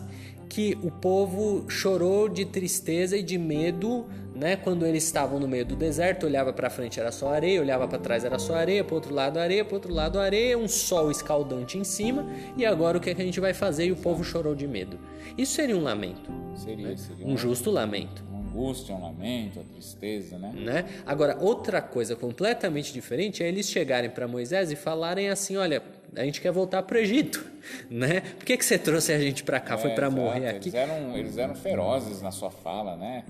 [0.49, 4.57] que o povo chorou de tristeza e de medo, né?
[4.57, 7.97] Quando eles estavam no meio do deserto, olhava para frente era só areia, olhava para
[7.97, 11.77] trás era só areia, para outro lado areia, para outro lado areia, um sol escaldante
[11.77, 12.25] em cima.
[12.57, 13.85] E agora o que, é que a gente vai fazer?
[13.85, 14.99] E o povo chorou de medo.
[15.37, 18.30] Isso seria um lamento, Seria, seria um justo lamento.
[18.51, 20.51] Angústia, um lamento, uma tristeza, né?
[20.53, 20.85] né?
[21.05, 25.81] Agora, outra coisa completamente diferente é eles chegarem para Moisés e falarem assim: olha,
[26.15, 27.43] a gente quer voltar para o Egito,
[27.89, 28.21] né?
[28.21, 29.77] Por que, que você trouxe a gente para cá?
[29.77, 30.21] Foi É, para exato.
[30.21, 30.69] morrer aqui?
[30.69, 33.23] Eles eram, eles eram ferozes na sua fala, né?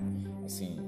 [0.44, 0.78] Assim,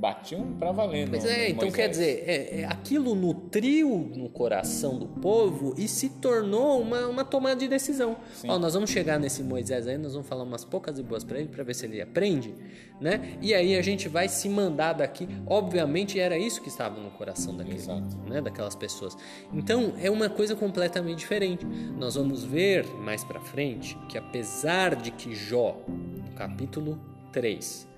[0.00, 1.08] batiam pra valer.
[1.08, 1.74] Mas é, no então Moisés.
[1.74, 7.24] quer dizer, é, é, aquilo nutriu no coração do povo e se tornou uma, uma
[7.24, 8.16] tomada de decisão.
[8.48, 11.38] Ó, nós vamos chegar nesse Moisés aí, nós vamos falar umas poucas e boas para
[11.38, 12.54] ele para ver se ele aprende,
[12.98, 13.36] né?
[13.42, 15.28] E aí a gente vai se mandar daqui.
[15.46, 18.16] Obviamente era isso que estava no coração daquele, Exato.
[18.26, 19.16] né, daquelas pessoas.
[19.52, 21.66] Então é uma coisa completamente diferente.
[21.98, 26.98] Nós vamos ver mais para frente que apesar de que Jó, no capítulo
[27.32, 27.89] 3,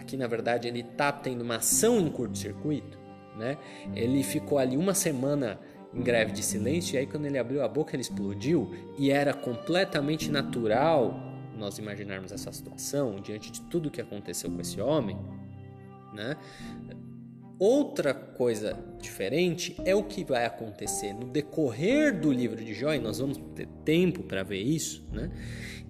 [0.00, 2.98] aqui na verdade ele tá tendo uma ação em curto-circuito,
[3.36, 3.58] né?
[3.94, 5.60] Ele ficou ali uma semana
[5.94, 9.34] em greve de silêncio e aí quando ele abriu a boca ele explodiu e era
[9.34, 11.14] completamente natural
[11.56, 15.18] nós imaginarmos essa situação diante de tudo que aconteceu com esse homem,
[16.14, 16.36] né?
[17.60, 22.98] Outra coisa diferente é o que vai acontecer no decorrer do livro de Jó, e
[22.98, 25.30] nós vamos ter tempo para ver isso, né?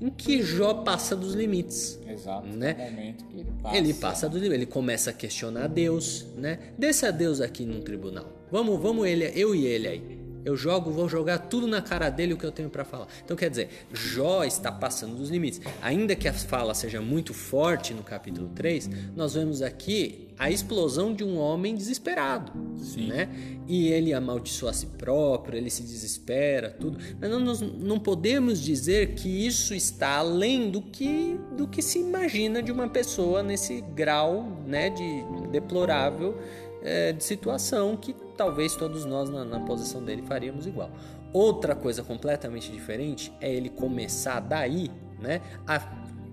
[0.00, 2.00] Em que Jó passa dos limites.
[2.08, 2.48] Exato.
[2.48, 2.74] Né?
[2.90, 3.76] Momento que ele passa.
[3.76, 6.58] Ele passa dos limites, ele começa a questionar Deus, né?
[6.76, 8.26] Desça Deus aqui no tribunal.
[8.50, 10.19] Vamos, vamos ele, eu e ele aí.
[10.44, 13.06] Eu jogo, vou jogar tudo na cara dele o que eu tenho para falar.
[13.24, 15.60] Então quer dizer, Jó está passando dos limites.
[15.82, 21.12] Ainda que a fala seja muito forte no capítulo 3, nós vemos aqui a explosão
[21.12, 23.08] de um homem desesperado, Sim.
[23.08, 23.28] né?
[23.68, 26.98] E ele amaldiçoa a si próprio, ele se desespera, tudo.
[27.20, 31.98] Mas não, nós não podemos dizer que isso está além do que do que se
[31.98, 36.38] imagina de uma pessoa nesse grau, né, de deplorável
[36.82, 40.90] é, de situação que talvez todos nós na, na posição dele faríamos igual.
[41.30, 45.78] Outra coisa completamente diferente é ele começar daí, né, a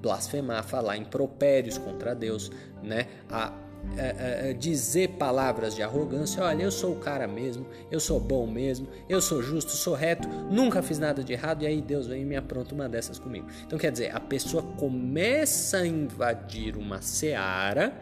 [0.02, 2.50] blasfemar, a falar impropérios contra Deus,
[2.82, 3.52] né, a
[3.98, 8.48] é, é, dizer palavras de arrogância, olha, eu sou o cara mesmo, eu sou bom
[8.48, 12.22] mesmo, eu sou justo, sou reto, nunca fiz nada de errado, e aí Deus vem
[12.22, 13.48] e me apronta uma dessas comigo.
[13.66, 17.94] Então quer dizer, a pessoa começa a invadir uma seara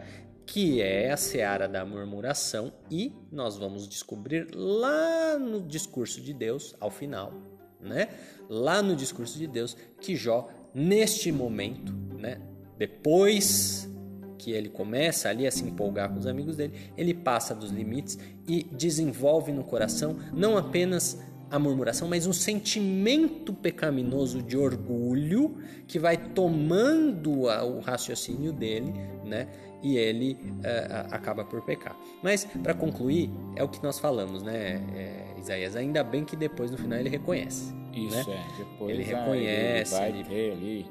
[0.46, 6.74] que é a seara da murmuração, e nós vamos descobrir lá no discurso de Deus,
[6.78, 7.34] ao final,
[7.80, 8.08] né?
[8.48, 12.40] Lá no discurso de Deus, que Jó, neste momento, né?
[12.78, 13.90] Depois
[14.38, 18.16] que ele começa ali a se empolgar com os amigos dele, ele passa dos limites
[18.46, 21.18] e desenvolve no coração não apenas
[21.50, 28.92] a murmuração, mas um sentimento pecaminoso de orgulho que vai tomando o raciocínio dele,
[29.24, 29.48] né?
[29.82, 31.96] E ele uh, acaba por pecar.
[32.22, 35.76] Mas para concluir é o que nós falamos, né, é, Isaías?
[35.76, 37.74] Ainda bem que depois no final ele reconhece.
[37.92, 38.44] Isso né?
[38.54, 38.58] é.
[38.58, 39.94] Depois ele aí reconhece.
[39.94, 40.86] Ele vai ele- ter ali.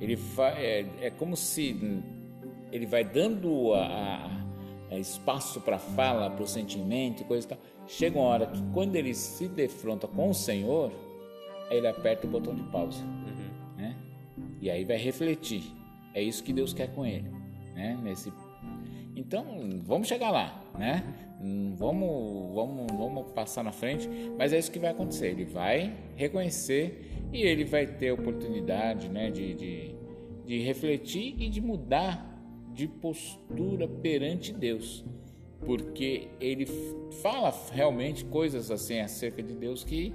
[0.00, 0.48] Ele fa...
[0.50, 2.02] é, é como se
[2.72, 4.30] ele vai dando a,
[4.90, 7.58] a- espaço para fala, para o sentimento e coisa e tal.
[7.86, 10.92] Chega uma hora que quando ele se defronta com o Senhor,
[11.70, 13.02] ele aperta o botão de pausa,
[13.76, 13.96] né?
[14.60, 15.64] E aí vai refletir.
[16.14, 17.28] É isso que Deus quer com ele,
[17.74, 17.98] né?
[18.02, 18.32] Nesse
[19.14, 19.44] então,
[19.84, 21.04] vamos chegar lá, né?
[21.40, 24.08] Hum, Vamos, vamos, vamos passar na frente,
[24.38, 25.28] mas é isso que vai acontecer.
[25.28, 29.94] Ele vai reconhecer e ele vai ter oportunidade, né, de, de,
[30.46, 32.28] de refletir e de mudar
[32.72, 35.04] de postura perante Deus,
[35.60, 36.66] porque ele
[37.22, 40.14] fala realmente coisas assim acerca de Deus que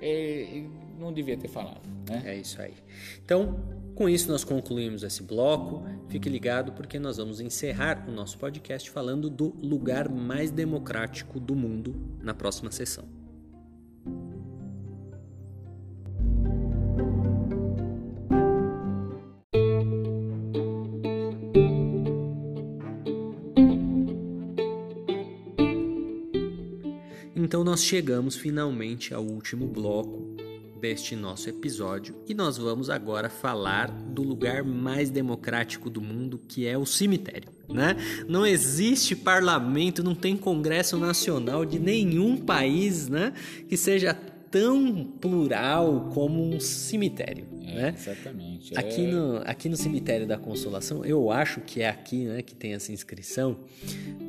[0.00, 2.22] eh, ele não devia ter falado, né?
[2.26, 2.74] É isso aí.
[3.24, 3.58] Então,
[3.96, 5.82] com isso nós concluímos esse bloco.
[6.08, 11.56] Fique ligado porque nós vamos encerrar o nosso podcast falando do lugar mais democrático do
[11.56, 13.08] mundo na próxima sessão.
[27.34, 30.45] Então nós chegamos finalmente ao último bloco
[30.80, 36.66] deste nosso episódio e nós vamos agora falar do lugar mais democrático do mundo, que
[36.66, 37.96] é o cemitério, né?
[38.28, 43.32] Não existe parlamento, não tem congresso nacional de nenhum país, né,
[43.68, 44.14] que seja
[44.50, 47.94] tão plural como um cemitério, né?
[47.96, 48.78] Exatamente.
[48.78, 52.54] Aqui É- no, aqui no cemitério da Consolação, eu acho que é aqui né, que
[52.54, 53.56] tem essa inscrição.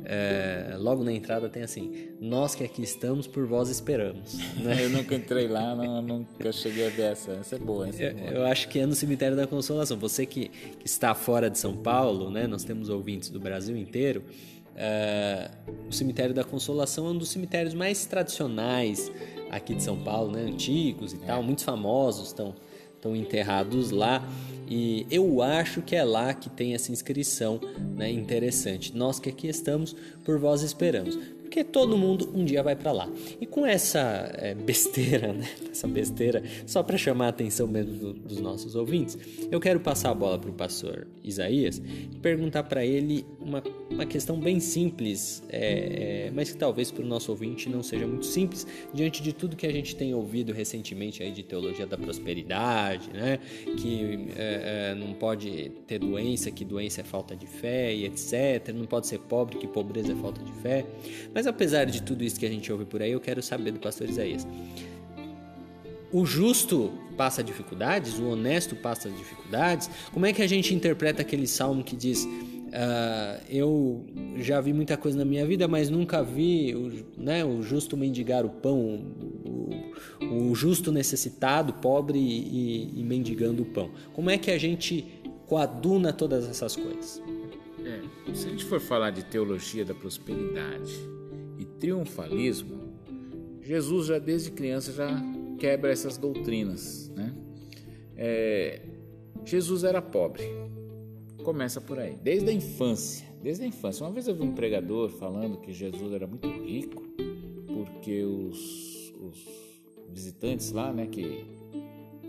[0.04, 4.34] é, logo na entrada tem assim: Nós que aqui estamos, por vós esperamos.
[4.62, 4.84] né?
[4.84, 7.32] Eu nunca entrei lá, não, nunca cheguei a ver essa.
[7.32, 8.26] Essa é boa, essa é boa.
[8.30, 9.98] Eu, eu acho que é no cemitério da Consolação.
[9.98, 12.46] Você que, que está fora de São Paulo, né?
[12.46, 14.22] Nós temos ouvintes do Brasil inteiro.
[14.76, 15.50] é,
[15.88, 19.10] o cemitério da Consolação é um dos cemitérios mais tradicionais
[19.50, 20.42] aqui de São Paulo, né?
[20.42, 22.54] Antigos e tal, muitos famosos estão
[22.98, 24.22] estão enterrados lá
[24.70, 27.58] e eu acho que é lá que tem essa inscrição,
[27.96, 28.10] né?
[28.10, 28.94] Interessante.
[28.94, 31.18] Nós que aqui estamos, por vós esperamos.
[31.48, 33.10] Porque todo mundo um dia vai para lá.
[33.40, 35.48] E com essa é, besteira, né?
[35.70, 39.16] Essa besteira, só para chamar a atenção mesmo do- dos nossos ouvintes,
[39.50, 41.78] eu quero passar a bola para o pastor Isaías
[42.12, 47.02] e perguntar para ele uma, uma questão bem simples, é, é, mas que talvez para
[47.02, 50.52] o nosso ouvinte não seja muito simples, diante de tudo que a gente tem ouvido
[50.52, 53.38] recentemente aí de teologia da prosperidade, né?
[53.78, 54.28] Que
[54.98, 58.68] não pode ter doença, que doença é falta de fé e etc.
[58.74, 60.84] Não pode ser pobre, que pobreza é falta de fé.
[61.37, 63.78] Mas apesar de tudo isso que a gente ouve por aí, eu quero saber do
[63.78, 64.46] pastor Isaías.
[66.10, 69.90] O justo passa dificuldades, o honesto passa dificuldades.
[70.12, 72.26] Como é que a gente interpreta aquele salmo que diz:
[72.72, 74.06] ah, Eu
[74.38, 78.46] já vi muita coisa na minha vida, mas nunca vi o, né, o justo mendigar
[78.46, 79.02] o pão,
[79.44, 83.90] o, o justo necessitado, pobre e, e mendigando o pão.
[84.14, 85.04] Como é que a gente
[85.46, 87.22] coaduna todas essas coisas?
[87.84, 88.34] É.
[88.34, 91.17] se a gente for falar de teologia da prosperidade
[91.78, 92.76] triunfalismo,
[93.62, 95.08] Jesus já desde criança já
[95.58, 97.34] quebra essas doutrinas, né?
[98.16, 98.80] É,
[99.44, 100.42] Jesus era pobre,
[101.42, 104.04] começa por aí, desde a infância, desde a infância.
[104.04, 107.02] Uma vez eu vi um pregador falando que Jesus era muito rico
[107.78, 109.46] porque os, os
[110.10, 111.44] visitantes lá, né, que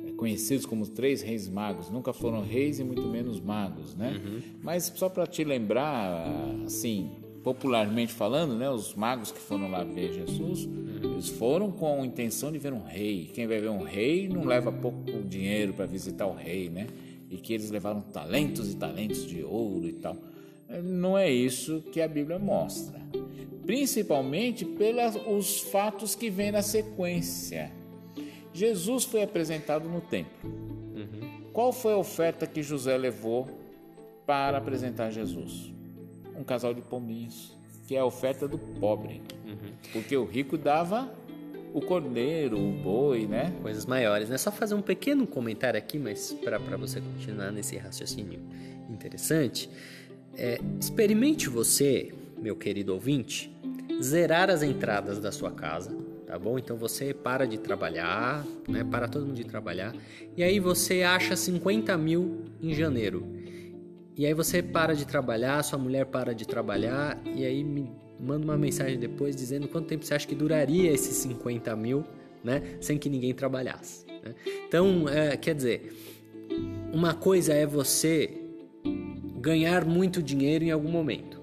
[0.06, 4.22] é conhecidos como os três reis magos, nunca foram reis e muito menos magos, né?
[4.24, 4.42] Uhum.
[4.62, 6.28] Mas só para te lembrar,
[6.66, 7.10] assim,
[7.44, 11.14] popularmente falando, né, os magos que foram lá ver Jesus, uhum.
[11.14, 13.30] eles foram com a intenção de ver um rei.
[13.34, 16.88] Quem vai ver um rei não leva pouco dinheiro para visitar o rei, né?
[17.30, 20.18] E que eles levaram talentos e talentos de ouro e tal.
[20.84, 23.00] Não é isso que a Bíblia mostra.
[23.66, 27.72] Principalmente pelos fatos que vêm na sequência.
[28.54, 30.50] Jesus foi apresentado no templo.
[30.50, 31.52] Uhum.
[31.54, 33.48] Qual foi a oferta que José levou
[34.26, 35.72] para apresentar Jesus?
[36.40, 39.22] Um casal de pombinhos, que é a oferta do pobre.
[39.46, 39.74] Uhum.
[39.92, 41.14] Porque o rico dava
[41.74, 43.54] o cordeiro, o boi, né?
[43.62, 44.38] Coisas maiores, né?
[44.38, 48.40] Só fazer um pequeno comentário aqui, mas para você continuar nesse raciocínio
[48.90, 49.70] interessante.
[50.36, 53.54] É, experimente você, meu querido ouvinte,
[54.02, 56.58] zerar as entradas da sua casa, tá bom?
[56.58, 58.84] Então você para de trabalhar, né?
[58.84, 59.94] Para todo mundo de trabalhar.
[60.36, 63.39] E aí você acha 50 mil em janeiro.
[64.20, 67.90] E aí você para de trabalhar, sua mulher para de trabalhar, e aí me
[68.20, 72.04] manda uma mensagem depois dizendo quanto tempo você acha que duraria esses 50 mil,
[72.44, 72.62] né?
[72.82, 74.06] Sem que ninguém trabalhasse.
[74.22, 74.36] Né?
[74.68, 75.96] Então, é, quer dizer,
[76.92, 78.30] uma coisa é você
[79.40, 81.42] ganhar muito dinheiro em algum momento.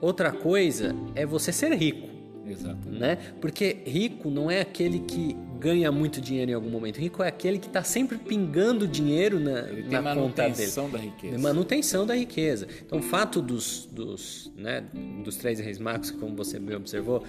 [0.00, 2.08] Outra coisa é você ser rico.
[2.46, 2.90] Exato.
[2.90, 3.16] Né?
[3.40, 6.98] Porque rico não é aquele que ganha muito dinheiro em algum momento.
[6.98, 10.52] Rico é aquele que está sempre pingando dinheiro na, Ele na tem conta dele.
[10.52, 11.38] Manutenção da riqueza.
[11.38, 12.68] Manutenção da riqueza.
[12.84, 14.84] Então, o fato dos, dos, né,
[15.24, 17.24] dos três reis magos, como você me observou,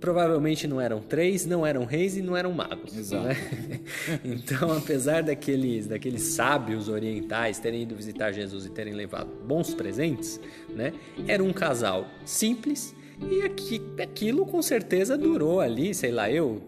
[0.00, 2.96] provavelmente não eram três, não eram reis e não eram magos.
[2.96, 3.24] Exato.
[3.24, 3.36] Né?
[4.24, 10.40] então, apesar daqueles, daqueles sábios orientais terem ido visitar Jesus e terem levado bons presentes,
[10.70, 10.94] né,
[11.28, 16.60] era um casal simples e aqui, aquilo com certeza durou ali, sei lá, eu,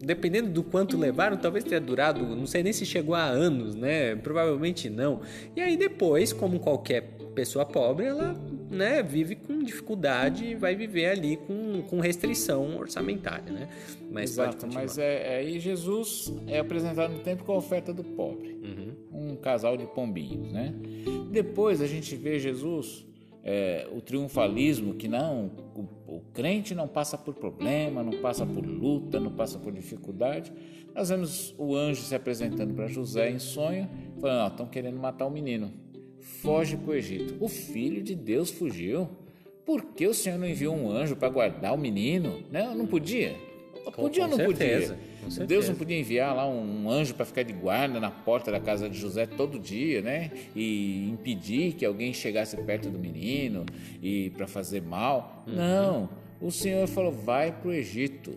[0.00, 4.14] dependendo do quanto levaram, talvez tenha durado, não sei nem se chegou a anos, né?
[4.14, 5.20] Provavelmente não.
[5.54, 8.34] E aí depois, como qualquer pessoa pobre, ela
[8.70, 13.68] né, vive com dificuldade e vai viver ali com, com restrição orçamentária, né?
[14.10, 18.58] Mas Exato, mas é, aí Jesus é apresentado no tempo com a oferta do pobre.
[18.62, 19.32] Uhum.
[19.32, 20.72] Um casal de pombinhos, né?
[21.30, 23.06] Depois a gente vê Jesus
[23.48, 28.66] é, o triunfalismo, que não, o, o, crente não passa por problema, não passa por
[28.66, 30.52] luta, não passa por dificuldade.
[30.92, 33.88] Nós vemos o anjo se apresentando para José em sonho,
[34.20, 35.72] falando: estão querendo matar o menino,
[36.42, 37.36] foge para o Egito.
[37.38, 39.08] O filho de Deus fugiu.
[39.64, 42.42] Por que o Senhor não enviou um anjo para guardar o menino?
[42.50, 43.36] Não, não podia?
[43.94, 45.15] Podia ou não certeza, podia?
[45.46, 48.88] Deus não podia enviar lá um anjo para ficar de guarda na porta da casa
[48.88, 50.30] de José todo dia, né?
[50.54, 53.64] E impedir que alguém chegasse perto do menino
[54.02, 55.44] e para fazer mal.
[55.46, 55.54] Uhum.
[55.54, 56.08] Não.
[56.40, 58.34] O Senhor falou: vai para o Egito.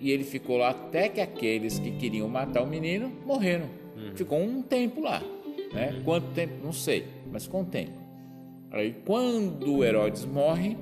[0.00, 3.66] E ele ficou lá até que aqueles que queriam matar o menino morreram.
[3.96, 4.16] Uhum.
[4.16, 5.22] Ficou um tempo lá.
[5.72, 5.92] Né?
[5.92, 6.02] Uhum.
[6.02, 6.54] Quanto tempo?
[6.62, 8.02] Não sei, mas com o tempo.
[8.70, 10.76] Aí quando Herodes morre,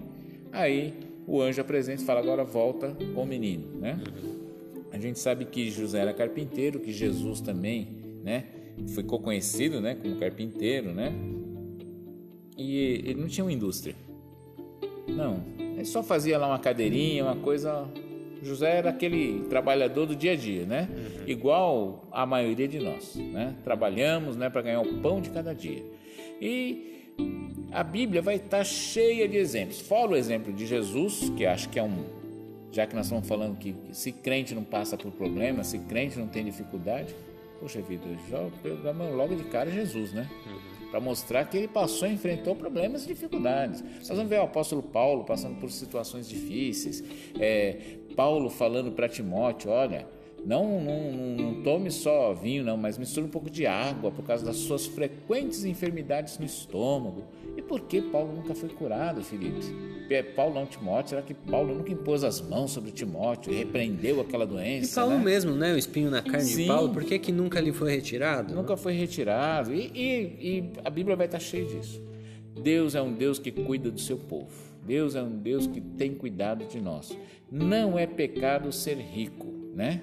[0.52, 0.94] aí
[1.26, 4.00] o anjo apresenta e fala: agora volta com o menino, né?
[4.92, 7.88] A gente sabe que José era carpinteiro, que Jesus também,
[8.22, 8.44] né?
[8.88, 11.12] Ficou conhecido, né, como carpinteiro, né?
[12.56, 13.94] E ele não tinha uma indústria.
[15.08, 17.88] Não, ele só fazia lá uma cadeirinha, uma coisa.
[18.42, 20.88] José era aquele trabalhador do dia a dia, né?
[20.90, 21.28] Uhum.
[21.28, 23.54] Igual a maioria de nós, né?
[23.62, 25.84] Trabalhamos, né, para ganhar o pão de cada dia.
[26.40, 26.90] E
[27.72, 29.80] a Bíblia vai estar cheia de exemplos.
[29.80, 32.19] Fora o exemplo de Jesus, que acho que é um.
[32.72, 36.28] Já que nós estamos falando que se crente não passa por problemas, se crente não
[36.28, 37.14] tem dificuldade,
[37.60, 38.38] poxa vida, já
[39.14, 40.28] logo de cara Jesus, né?
[40.46, 40.90] Uhum.
[40.90, 43.82] Para mostrar que ele passou e enfrentou problemas e dificuldades.
[43.82, 47.02] Nós vamos ver o apóstolo Paulo passando por situações difíceis,
[47.38, 50.06] é, Paulo falando para Timóteo: olha
[50.44, 54.44] não, não, não, tome só vinho, não, mas misture um pouco de água por causa
[54.44, 57.24] das suas frequentes enfermidades no estômago.
[57.60, 59.60] E por que Paulo nunca foi curado, Felipe?
[60.34, 64.46] Paulo não, Timóteo, será que Paulo nunca impôs as mãos sobre Timóteo e repreendeu aquela
[64.46, 64.90] doença?
[64.90, 65.24] E Paulo né?
[65.24, 65.74] mesmo, né?
[65.74, 66.62] O espinho na carne Sim.
[66.62, 68.54] de Paulo, por que, que nunca lhe foi retirado?
[68.54, 69.74] Nunca foi retirado.
[69.74, 70.08] E, e,
[70.40, 72.02] e a Bíblia vai estar cheia disso.
[72.60, 74.50] Deus é um Deus que cuida do seu povo.
[74.84, 77.16] Deus é um Deus que tem cuidado de nós.
[77.52, 80.00] Não é pecado ser rico, né?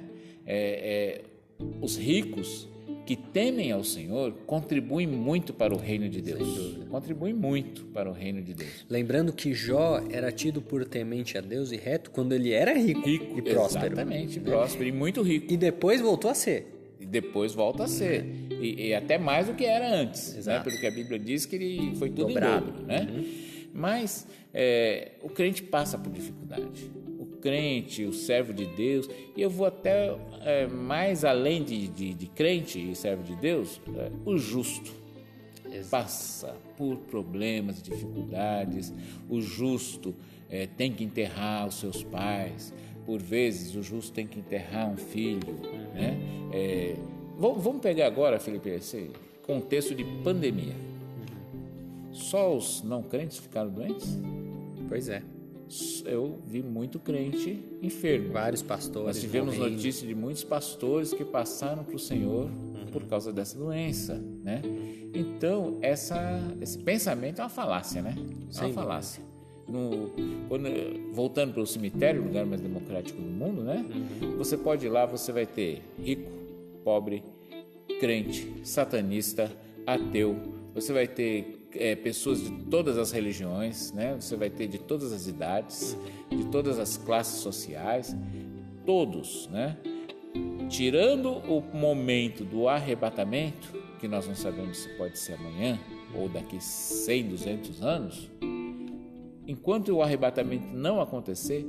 [0.47, 1.22] é,
[1.60, 2.70] é, os ricos
[3.08, 6.78] que temem ao Senhor contribuem muito para o reino de Deus.
[6.89, 8.86] Contribuem muito para o reino de Deus.
[8.89, 12.99] Lembrando que Jó era tido por temente a Deus e reto quando ele era rico,
[12.99, 13.93] rico e próspero.
[13.93, 15.53] Exatamente, próspero e muito rico.
[15.53, 16.95] E depois voltou a ser.
[16.99, 18.26] E depois volta a ser.
[18.60, 20.34] E, e até mais do que era antes.
[20.34, 20.39] Né?
[20.39, 20.66] Exato.
[20.66, 20.72] Né?
[20.74, 22.66] Porque a Bíblia diz que ele foi tudo Dobrado.
[22.66, 22.86] dobro.
[22.88, 23.08] Né?
[23.10, 23.26] Uhum.
[23.74, 26.91] Mas é, o crente passa por dificuldade
[27.48, 32.28] crente, o servo de Deus, e eu vou até é, mais além de, de, de,
[32.28, 34.91] crente e servo de Deus, é, o justo.
[35.72, 35.89] Exato.
[35.89, 38.93] Passa por problemas, dificuldades,
[39.30, 40.14] o justo
[40.50, 42.74] é, tem que enterrar os seus pais,
[43.06, 45.48] por vezes o justo tem que enterrar um filho.
[45.48, 45.93] Uhum.
[45.93, 46.20] Né?
[46.52, 46.95] É,
[47.38, 49.10] vamos pegar agora, Felipe, esse
[49.45, 50.76] contexto de pandemia.
[50.76, 52.14] Uhum.
[52.14, 54.18] Só os não crentes ficaram doentes?
[54.89, 55.22] Pois é
[56.05, 58.32] eu vi muito crente enfermo.
[58.32, 59.07] Vários pastores.
[59.07, 62.86] Nós tivemos notícia de muitos pastores que passaram para o Senhor uhum.
[62.91, 64.61] por causa dessa doença, né?
[65.13, 68.15] Então, essa, esse pensamento é uma falácia, né?
[68.55, 69.24] É uma falácia.
[69.68, 70.11] No,
[70.47, 70.70] quando,
[71.13, 73.86] voltando para o cemitério, o lugar mais democrático do mundo, né?
[74.22, 74.38] Uhum.
[74.38, 76.32] Você pode ir lá, você vai ter rico,
[76.84, 77.24] pobre,
[77.99, 79.51] crente, satanista,
[79.86, 80.36] ateu.
[80.74, 84.16] Você vai ter é, pessoas de todas as religiões, né?
[84.20, 85.98] Você vai ter de todas as idades,
[86.30, 88.16] de todas as classes sociais,
[88.86, 89.78] todos, né?
[90.70, 95.80] Tirando o momento do arrebatamento, que nós não sabemos se pode ser amanhã
[96.14, 98.30] ou daqui 100, 200 anos,
[99.48, 101.66] enquanto o arrebatamento não acontecer,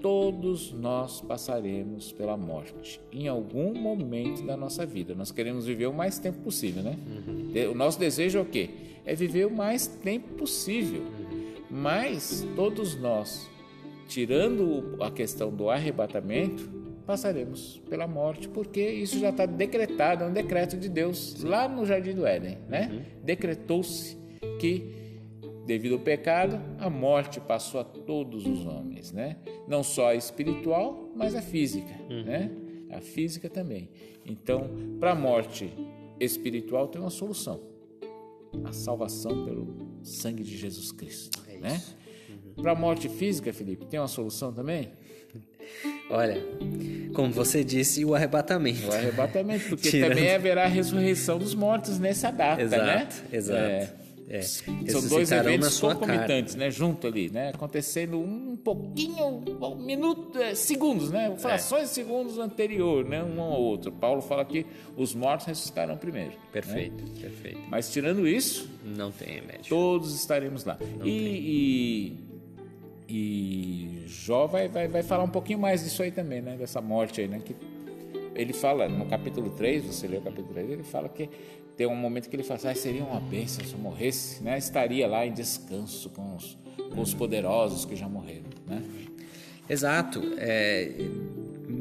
[0.00, 5.14] todos nós passaremos pela morte em algum momento da nossa vida.
[5.14, 6.98] Nós queremos viver o mais tempo possível, né?
[7.06, 7.72] Uhum.
[7.72, 8.68] O nosso desejo é o quê?
[9.04, 11.02] É viver o mais tempo possível.
[11.70, 13.50] Mas todos nós,
[14.06, 16.70] tirando a questão do arrebatamento,
[17.06, 21.84] passaremos pela morte, porque isso já está decretado, é um decreto de Deus lá no
[21.84, 22.88] Jardim do Éden, né?
[22.90, 23.02] Uhum.
[23.22, 24.16] Decretou-se
[24.58, 25.04] que
[25.66, 29.38] Devido ao pecado, a morte passou a todos os homens, né?
[29.66, 32.22] Não só a espiritual, mas a física, uhum.
[32.22, 32.50] né?
[32.90, 33.88] A física também.
[34.26, 34.68] Então,
[35.00, 35.72] para a morte
[36.20, 37.60] espiritual tem uma solução:
[38.74, 41.82] salvação pelo sangue de Jesus Cristo, é né?
[42.28, 42.62] Uhum.
[42.62, 44.90] Para a morte física, Felipe, tem uma solução também?
[46.10, 46.42] Olha,
[47.14, 48.86] como você disse, o arrebatamento.
[48.86, 50.10] O arrebatamento, porque Tirando...
[50.10, 53.08] também haverá a ressurreição dos mortos nessa data, exato, né?
[53.32, 53.60] Exato.
[53.60, 53.92] É,
[54.28, 56.70] é, São dois eventos concomitantes, né?
[56.70, 57.50] Junto ali, né?
[57.50, 61.34] Acontecendo um pouquinho, um minuto, é, segundos, né?
[61.36, 61.84] Frações é.
[61.84, 63.22] de segundos anterior, né?
[63.22, 63.92] Um ao outro.
[63.92, 64.64] Paulo fala que
[64.96, 66.30] os mortos ressuscitarão primeiro.
[66.30, 66.36] Né?
[66.52, 67.20] Perfeito, né?
[67.20, 67.60] perfeito.
[67.68, 69.68] Mas tirando isso, não tem remédio.
[69.68, 70.78] Todos estaremos lá.
[70.98, 72.16] Não e,
[73.08, 76.56] e, e Jó vai, vai, vai falar um pouquinho mais disso aí também, né?
[76.56, 77.42] Dessa morte aí, né?
[77.44, 77.54] Que
[78.34, 81.28] ele fala no capítulo 3, você lê o capítulo 3, ele fala que
[81.76, 84.56] tem um momento que ele fala, ah, seria uma bênção se eu morresse, né?
[84.56, 86.56] Estaria lá em descanso com os,
[86.92, 88.82] com os poderosos que já morreram, né?
[89.68, 90.20] Exato.
[90.36, 90.92] É,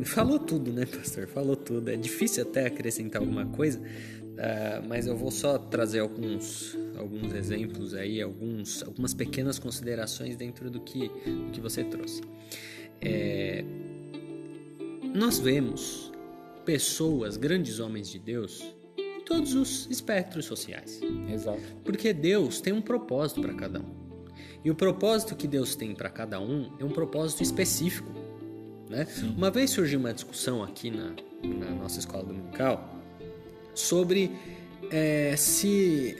[0.05, 1.27] falou tudo, né, pastor?
[1.27, 1.89] Falou tudo.
[1.89, 7.93] É difícil até acrescentar alguma coisa, uh, mas eu vou só trazer alguns, alguns exemplos
[7.93, 12.21] aí, alguns, algumas pequenas considerações dentro do que, do que você trouxe.
[12.99, 13.63] É,
[15.13, 16.11] nós vemos
[16.65, 18.63] pessoas, grandes homens de Deus,
[19.25, 20.99] todos os espectros sociais.
[21.31, 21.61] Exato.
[21.83, 24.03] Porque Deus tem um propósito para cada um.
[24.63, 28.09] E o propósito que Deus tem para cada um é um propósito específico.
[28.89, 29.07] Né?
[29.35, 31.13] Uma vez surgiu uma discussão aqui na,
[31.43, 33.01] na nossa escola dominical
[33.73, 34.31] sobre
[34.91, 36.15] é, se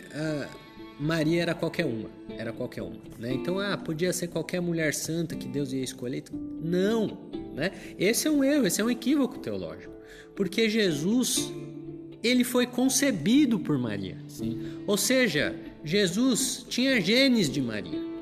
[1.00, 3.34] Maria era qualquer uma, era qualquer uma, né?
[3.34, 6.24] Então, ah, podia ser qualquer mulher santa que Deus ia escolher.
[6.32, 7.18] Não,
[7.54, 7.72] né?
[7.98, 9.94] Esse é um erro, esse é um equívoco teológico,
[10.36, 11.52] porque Jesus
[12.24, 14.18] ele foi concebido por Maria.
[14.28, 14.80] Sim.
[14.88, 18.14] Ou seja, Jesus tinha genes de Maria.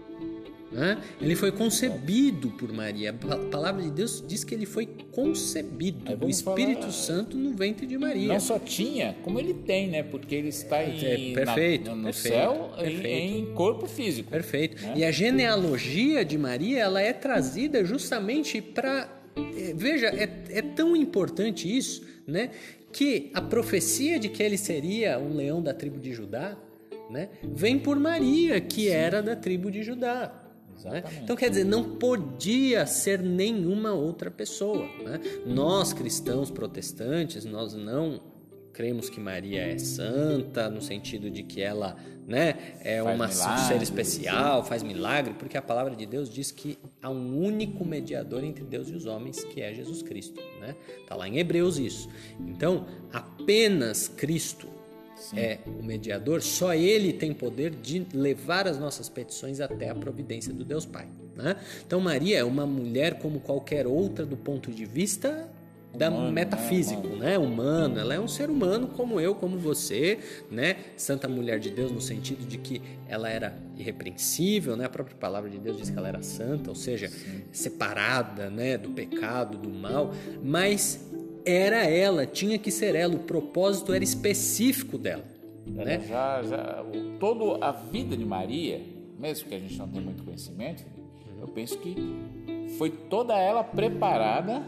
[0.71, 0.97] Né?
[1.19, 3.13] Ele foi concebido por Maria.
[3.29, 6.91] A palavra de Deus diz que ele foi concebido do Espírito falar...
[6.93, 8.29] Santo no ventre de Maria.
[8.29, 10.01] Não só tinha, como ele tem, né?
[10.01, 13.05] Porque ele está em, é, perfeito, na, no perfeito, céu perfeito.
[13.05, 14.31] Em, em, corpo físico.
[14.31, 14.81] Perfeito.
[14.81, 14.93] Né?
[14.97, 19.09] E a genealogia de Maria ela é trazida justamente para.
[19.35, 22.49] É, veja, é, é tão importante isso, né?
[22.91, 26.57] Que a profecia de que ele seria um leão da tribo de Judá
[27.09, 30.33] né, vem por Maria, que era da tribo de Judá.
[30.83, 31.03] Né?
[31.21, 34.87] Então, quer dizer, não podia ser nenhuma outra pessoa.
[35.03, 35.19] Né?
[35.45, 38.30] Nós, cristãos protestantes, nós não
[38.81, 41.95] cremos que Maria é santa, no sentido de que ela
[42.27, 43.67] né, é Faz uma milagres.
[43.67, 48.43] ser especial, faz milagre, porque a palavra de Deus diz que há um único mediador
[48.43, 50.41] entre Deus e os homens, que é Jesus Cristo.
[50.59, 50.75] Né?
[51.07, 52.09] Tá lá em Hebreus isso.
[52.39, 54.67] Então, apenas Cristo
[55.37, 60.51] é o mediador, só ele tem poder de levar as nossas petições até a providência
[60.51, 61.07] do Deus Pai.
[61.35, 61.55] Né?
[61.85, 65.50] Então, Maria é uma mulher como qualquer outra do ponto de vista
[66.01, 67.37] da Humano, metafísico, né?
[67.37, 67.99] Humano.
[67.99, 70.17] Ela é um ser humano como eu, como você,
[70.49, 70.77] né?
[70.97, 74.85] Santa mulher de Deus no sentido de que ela era irrepreensível, né?
[74.85, 77.11] A própria palavra de Deus diz que ela era santa, ou seja,
[77.51, 80.11] separada, né, do pecado, do mal,
[80.43, 81.07] mas
[81.45, 85.23] era ela, tinha que ser ela, o propósito era específico dela,
[85.75, 86.01] Ela né?
[86.07, 86.85] já, já,
[87.19, 88.81] toda a vida de Maria,
[89.19, 90.83] mesmo que a gente não tenha muito conhecimento,
[91.39, 91.95] eu penso que
[92.77, 94.63] foi toda ela preparada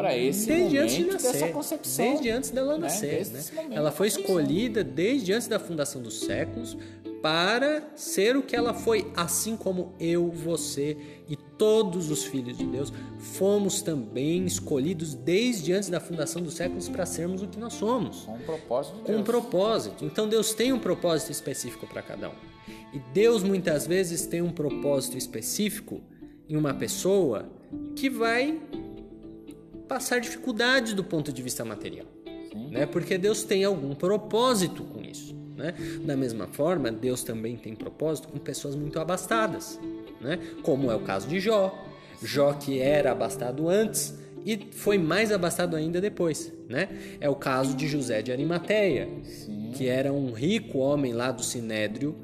[0.00, 2.04] para esse Desde momento antes de nascer, dessa concepção.
[2.06, 2.78] desde antes dela né?
[2.78, 3.42] nascer, né?
[3.54, 6.76] momento Ela foi escolhida desde antes da fundação dos séculos
[7.20, 10.96] para ser o que ela foi, assim como eu, você
[11.28, 16.88] e todos os filhos de Deus fomos também escolhidos desde antes da fundação dos séculos
[16.88, 18.22] para sermos o que nós somos.
[18.22, 20.04] Com um propósito de Com um propósito.
[20.06, 22.34] Então Deus tem um propósito específico para cada um.
[22.94, 26.00] E Deus muitas vezes tem um propósito específico
[26.48, 27.50] em uma pessoa
[27.94, 28.58] que vai
[29.90, 32.06] passar dificuldades do ponto de vista material.
[32.52, 32.70] Sim.
[32.70, 32.86] Né?
[32.86, 35.34] Porque Deus tem algum propósito com isso.
[35.56, 35.74] Né?
[36.04, 39.80] Da mesma forma, Deus também tem propósito com pessoas muito abastadas,
[40.20, 40.38] né?
[40.62, 41.76] como é o caso de Jó.
[42.22, 46.52] Jó que era abastado antes e foi mais abastado ainda depois.
[46.68, 46.88] Né?
[47.20, 49.72] É o caso de José de Arimateia, Sim.
[49.74, 52.14] que era um rico homem lá do Sinédrio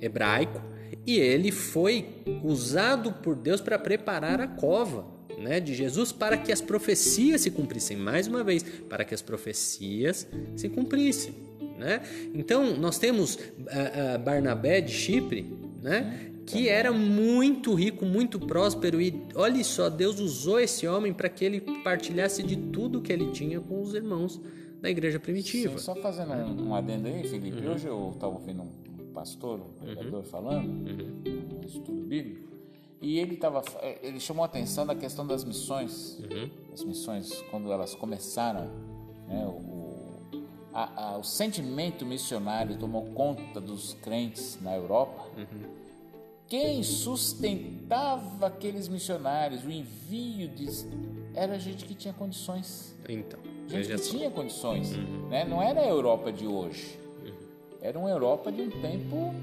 [0.00, 0.60] hebraico
[1.06, 2.04] e ele foi
[2.42, 7.50] usado por Deus para preparar a cova né, de Jesus para que as profecias se
[7.50, 7.96] cumprissem.
[7.96, 10.26] Mais uma vez, para que as profecias
[10.56, 11.34] se cumprissem.
[11.78, 12.00] Né?
[12.34, 13.38] Então, nós temos
[13.68, 15.50] ah, ah, Barnabé de Chipre,
[15.82, 21.28] né, que era muito rico, muito próspero, e olha só, Deus usou esse homem para
[21.28, 24.40] que ele partilhasse de tudo que ele tinha com os irmãos
[24.80, 25.78] da igreja primitiva.
[25.78, 27.64] Sim, só fazendo um, um adendo aí, Felipe.
[27.64, 27.72] Uhum.
[27.72, 31.60] Hoje eu estava ouvindo um pastor, um pregador falando, Uhum.
[31.62, 32.51] um estudo bíblico,
[33.02, 33.62] e ele tava,
[34.02, 36.18] ele chamou a atenção da questão das missões.
[36.20, 36.48] Uhum.
[36.72, 38.70] As missões, quando elas começaram,
[39.28, 40.38] né, o,
[40.72, 45.24] a- a- o sentimento missionário tomou conta dos crentes na Europa.
[45.36, 45.82] Uhum.
[46.46, 50.66] Quem sustentava aqueles missionários, o envio de,
[51.34, 53.38] era gente que tinha condições Então,
[53.68, 54.10] gente que só.
[54.10, 54.90] tinha condições,
[55.30, 55.44] né?
[55.44, 56.98] Não era a Europa de hoje,
[57.80, 59.34] era uma Europa de um tempo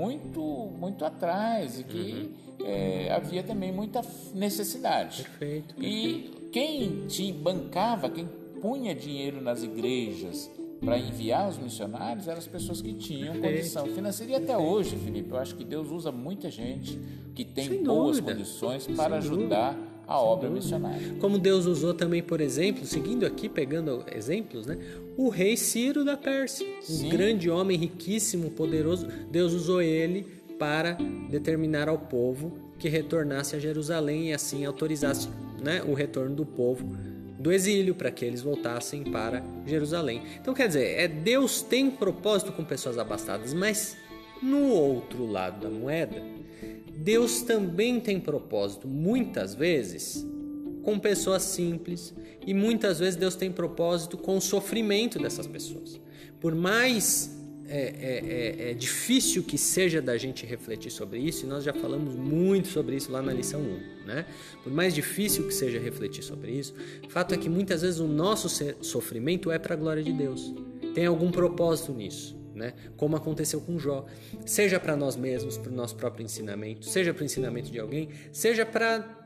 [0.00, 0.40] muito,
[0.78, 2.30] muito atrás e que
[2.64, 4.00] eh, havia também muita
[4.34, 5.22] necessidade.
[5.24, 5.74] Perfeito.
[5.82, 8.26] E quem te bancava, quem
[8.60, 10.50] punha dinheiro nas igrejas
[10.80, 13.54] para enviar os missionários eram as pessoas que tinham Perfeito.
[13.56, 14.32] condição financeira.
[14.32, 16.98] E até hoje, Felipe, eu acho que Deus usa muita gente
[17.34, 18.32] que tem Sem boas dúvida.
[18.32, 19.78] condições para Sem ajudar
[20.10, 21.14] a obra missionária.
[21.20, 24.76] Como Deus usou também, por exemplo, seguindo aqui, pegando exemplos, né?
[25.16, 27.08] O rei Ciro da Pérsia, um Sim.
[27.08, 29.06] grande homem riquíssimo, poderoso.
[29.30, 30.26] Deus usou ele
[30.58, 30.98] para
[31.30, 35.28] determinar ao povo que retornasse a Jerusalém e assim autorizasse
[35.62, 36.84] né, o retorno do povo
[37.38, 40.22] do exílio para que eles voltassem para Jerusalém.
[40.40, 43.96] Então, quer dizer, é Deus tem propósito com pessoas abastadas, mas
[44.42, 46.20] no outro lado da moeda,
[47.02, 50.26] Deus também tem propósito, muitas vezes,
[50.82, 52.14] com pessoas simples
[52.46, 55.98] e muitas vezes Deus tem propósito com o sofrimento dessas pessoas.
[56.38, 61.48] Por mais é, é, é, é difícil que seja da gente refletir sobre isso, e
[61.48, 64.26] nós já falamos muito sobre isso lá na lição 1, né?
[64.62, 66.74] Por mais difícil que seja refletir sobre isso,
[67.08, 68.48] fato é que muitas vezes o nosso
[68.82, 70.52] sofrimento é para a glória de Deus.
[70.94, 72.39] Tem algum propósito nisso.
[72.60, 72.74] Né?
[72.94, 74.04] Como aconteceu com Jó,
[74.44, 78.10] seja para nós mesmos, para o nosso próprio ensinamento, seja para o ensinamento de alguém,
[78.30, 79.24] seja para,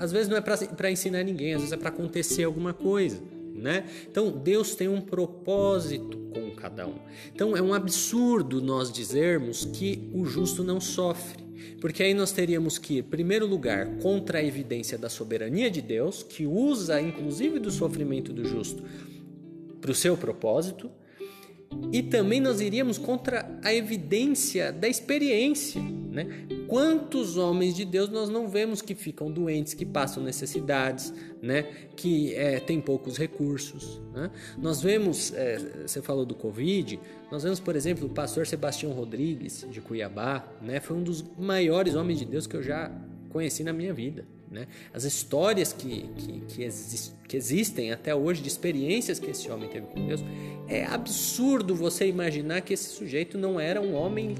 [0.00, 3.22] às vezes não é para ensinar ninguém, às vezes é para acontecer alguma coisa,
[3.54, 3.84] né?
[4.10, 6.96] Então Deus tem um propósito com cada um.
[7.32, 11.44] Então é um absurdo nós dizermos que o justo não sofre,
[11.80, 15.80] porque aí nós teríamos que ir, em primeiro lugar, contra a evidência da soberania de
[15.80, 18.82] Deus, que usa inclusive do sofrimento do justo
[19.80, 20.90] para o seu propósito.
[21.92, 25.80] E também nós iríamos contra a evidência da experiência.
[25.80, 26.46] Né?
[26.68, 31.62] Quantos homens de Deus nós não vemos que ficam doentes, que passam necessidades, né?
[31.96, 34.00] que é, têm poucos recursos?
[34.12, 34.30] Né?
[34.56, 39.66] Nós vemos, é, você falou do Covid, nós vemos, por exemplo, o pastor Sebastião Rodrigues,
[39.70, 40.80] de Cuiabá, né?
[40.80, 42.92] foi um dos maiores homens de Deus que eu já
[43.30, 44.24] conheci na minha vida.
[44.54, 44.68] Né?
[44.92, 49.68] As histórias que, que, que, exist, que existem até hoje de experiências que esse homem
[49.68, 50.22] teve com Deus,
[50.68, 54.36] é absurdo você imaginar que esse sujeito não era um homem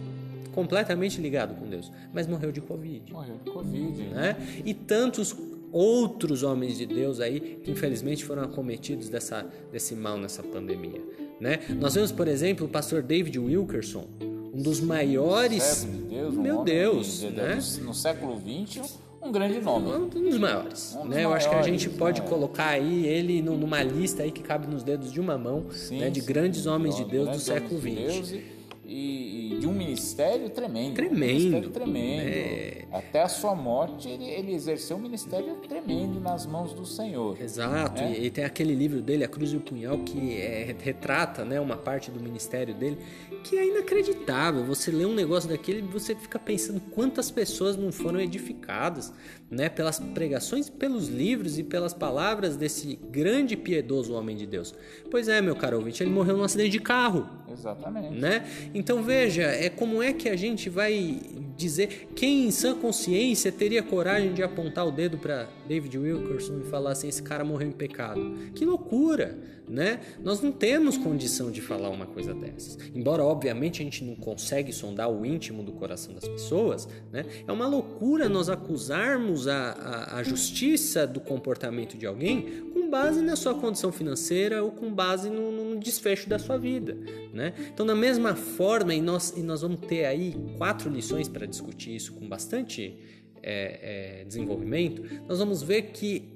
[0.52, 3.12] completamente ligado com Deus, mas morreu de Covid.
[3.12, 4.02] Morreu de Covid.
[4.04, 4.36] Né?
[4.64, 5.34] E tantos
[5.72, 11.02] outros homens de Deus aí que infelizmente foram acometidos dessa, desse mal nessa pandemia.
[11.40, 11.58] Né?
[11.80, 14.06] Nós vemos, por exemplo, o pastor David Wilkerson,
[14.54, 15.84] um dos maiores.
[15.84, 17.58] De Deus, meu um Deus, de, né?
[17.82, 19.90] No século XX, um grande nome.
[19.90, 20.96] Um dos maiores.
[20.96, 21.24] Um dos né?
[21.24, 22.28] Eu acho que a maiores, gente pode né?
[22.28, 26.10] colocar aí ele numa lista aí que cabe nos dedos de uma mão Sim, né?
[26.10, 27.96] de sim, grandes homens de Deus do grandes século de XX.
[27.96, 28.44] Deus e,
[28.86, 30.94] e de um ministério tremendo.
[30.94, 32.28] Tremendo, Um ministério tremendo.
[32.28, 32.84] é.
[32.92, 37.40] Até a sua morte, ele, ele exerceu um ministério tremendo nas mãos do Senhor.
[37.40, 38.12] Exato, É.
[38.12, 41.58] e, e tem aquele livro dele, A Cruz e o Punhal, que é, retrata né,
[41.60, 42.98] uma parte do ministério dele
[43.42, 44.64] que é inacreditável.
[44.64, 49.12] Você lê um negócio daquele e você fica pensando quantas pessoas não foram edificadas
[49.50, 54.74] né, pelas pregações, pelos livros e pelas palavras desse grande e piedoso homem de Deus.
[55.10, 57.28] Pois é, meu caro ouvinte, ele morreu num acidente de carro.
[57.50, 58.18] Exatamente.
[58.18, 58.44] Né?
[58.74, 61.20] Então veja, é como é que a gente vai
[61.56, 66.64] dizer quem em sã consciência teria coragem de apontar o dedo para David Wilkerson e
[66.64, 68.20] falar assim esse cara morreu em pecado?
[68.54, 69.38] Que loucura,
[69.68, 70.00] né?
[70.22, 72.78] Nós não temos condição de falar uma coisa dessas.
[72.94, 77.24] Embora obviamente a gente não consegue sondar o íntimo do coração das pessoas, né?
[77.46, 83.22] É uma loucura nós acusarmos a, a, a justiça do comportamento de alguém com base
[83.22, 86.96] na sua condição financeira ou com base no, no desfecho da sua vida,
[87.32, 87.54] né?
[87.72, 91.96] Então da mesma forma e nós e nós vamos ter aí quatro lições para discutir
[91.96, 92.96] isso com bastante
[93.46, 96.32] é, é, desenvolvimento, nós vamos ver que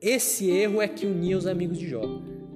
[0.00, 2.02] esse erro é que unia os amigos de Jó.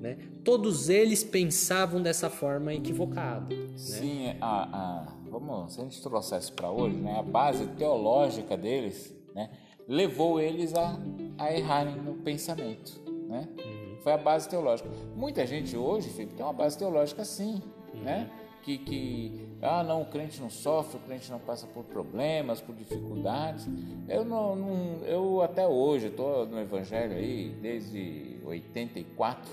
[0.00, 0.16] Né?
[0.44, 3.54] Todos eles pensavam dessa forma equivocada.
[3.54, 3.72] Né?
[3.76, 9.14] Sim, a, a, vamos, se a gente trouxesse para hoje, né, a base teológica deles
[9.34, 9.50] né,
[9.88, 10.98] levou eles a,
[11.36, 13.00] a errarem no pensamento.
[13.28, 13.48] Né?
[13.58, 13.96] Uhum.
[14.02, 14.88] Foi a base teológica.
[15.16, 17.60] Muita gente hoje, Felipe, tem uma base teológica sim,
[17.94, 18.02] Uhum.
[18.02, 18.30] né?
[18.62, 22.74] Que, que, ah, não, o crente não sofre, o crente não passa por problemas, por
[22.74, 23.66] dificuldades.
[24.08, 29.50] Eu não, não eu até hoje estou no Evangelho aí desde 84.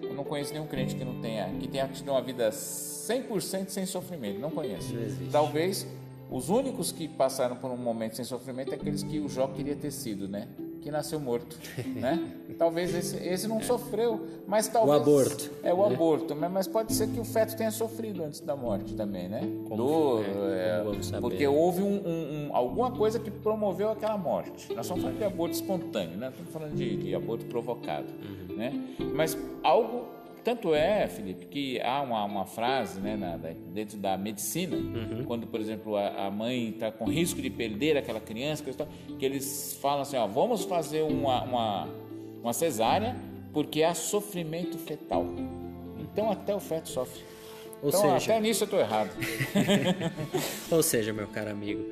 [0.00, 3.84] Eu não conheço nenhum crente que não tenha, que tenha tido uma vida 100% sem
[3.84, 4.38] sofrimento.
[4.38, 4.94] Não conheço.
[4.94, 5.30] Não.
[5.30, 5.86] Talvez
[6.30, 9.74] os únicos que passaram por um momento sem sofrimento é aqueles que o Jó queria
[9.74, 10.48] ter sido, né?
[10.82, 11.56] Que nasceu morto,
[11.94, 12.28] né?
[12.58, 17.18] Talvez esse, esse não sofreu, mas talvez aborto, é o aborto, mas, pode ser que
[17.20, 19.40] o feto tenha sofrido antes da morte também, né?
[19.68, 20.82] Como- Dor, é,
[21.16, 24.68] é, porque houve um, um- um- alguma coisa que promoveu aquela morte.
[24.74, 26.28] Nós estamos falando de aborto espontâneo, né?
[26.30, 28.56] Estamos falando de, de aborto provocado, Uhum.
[28.56, 28.72] né?
[29.14, 30.06] Mas algo
[30.44, 33.36] tanto é, Felipe, que há uma, uma frase né, na-
[33.72, 35.24] dentro da medicina, Uhum.
[35.24, 38.64] quando, por exemplo, a, a mãe está com risco de perder aquela criança,
[39.18, 41.88] que eles falam assim: ó, vamos fazer uma, uma,
[42.42, 43.16] uma cesárea
[43.52, 45.24] porque há sofrimento fetal.
[46.00, 47.22] Então, até o feto sofre.
[47.82, 49.10] Ou então, seja- até nisso eu estou errado.
[50.70, 51.84] Ou seja, meu caro amigo,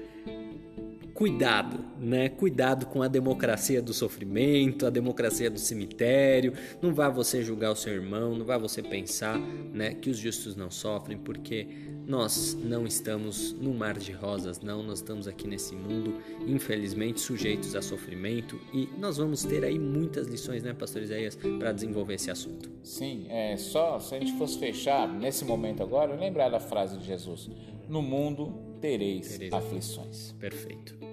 [1.20, 2.30] cuidado, né?
[2.30, 6.54] Cuidado com a democracia do sofrimento, a democracia do cemitério.
[6.80, 10.56] Não vá você julgar o seu irmão, não vá você pensar, né, que os justos
[10.56, 11.68] não sofrem, porque
[12.06, 14.82] nós não estamos num mar de rosas, não.
[14.82, 16.14] Nós estamos aqui nesse mundo,
[16.46, 21.70] infelizmente, sujeitos a sofrimento e nós vamos ter aí muitas lições, né, Pastor Isaías, para
[21.70, 22.70] desenvolver esse assunto.
[22.82, 27.04] Sim, é só se a gente fosse fechar nesse momento agora, lembrar da frase de
[27.04, 27.50] Jesus:
[27.86, 30.32] No mundo tereis, Tereis aflições.
[30.40, 31.09] Perfeito.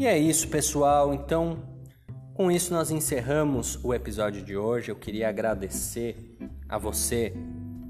[0.00, 1.12] E é isso, pessoal.
[1.12, 1.58] Então,
[2.32, 4.90] com isso nós encerramos o episódio de hoje.
[4.90, 7.34] Eu queria agradecer a você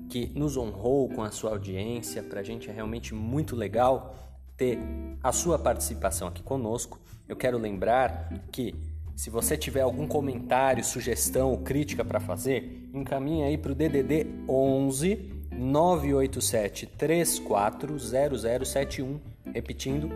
[0.09, 2.21] que nos honrou com a sua audiência.
[2.21, 4.17] Para a gente é realmente muito legal
[4.57, 4.77] ter
[5.23, 6.99] a sua participação aqui conosco.
[7.29, 8.75] Eu quero lembrar que
[9.15, 14.27] se você tiver algum comentário, sugestão ou crítica para fazer, encaminhe aí para o DDD
[14.49, 19.21] 11 987 340071,
[19.55, 20.11] repetindo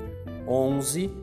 [0.45, 1.23] 11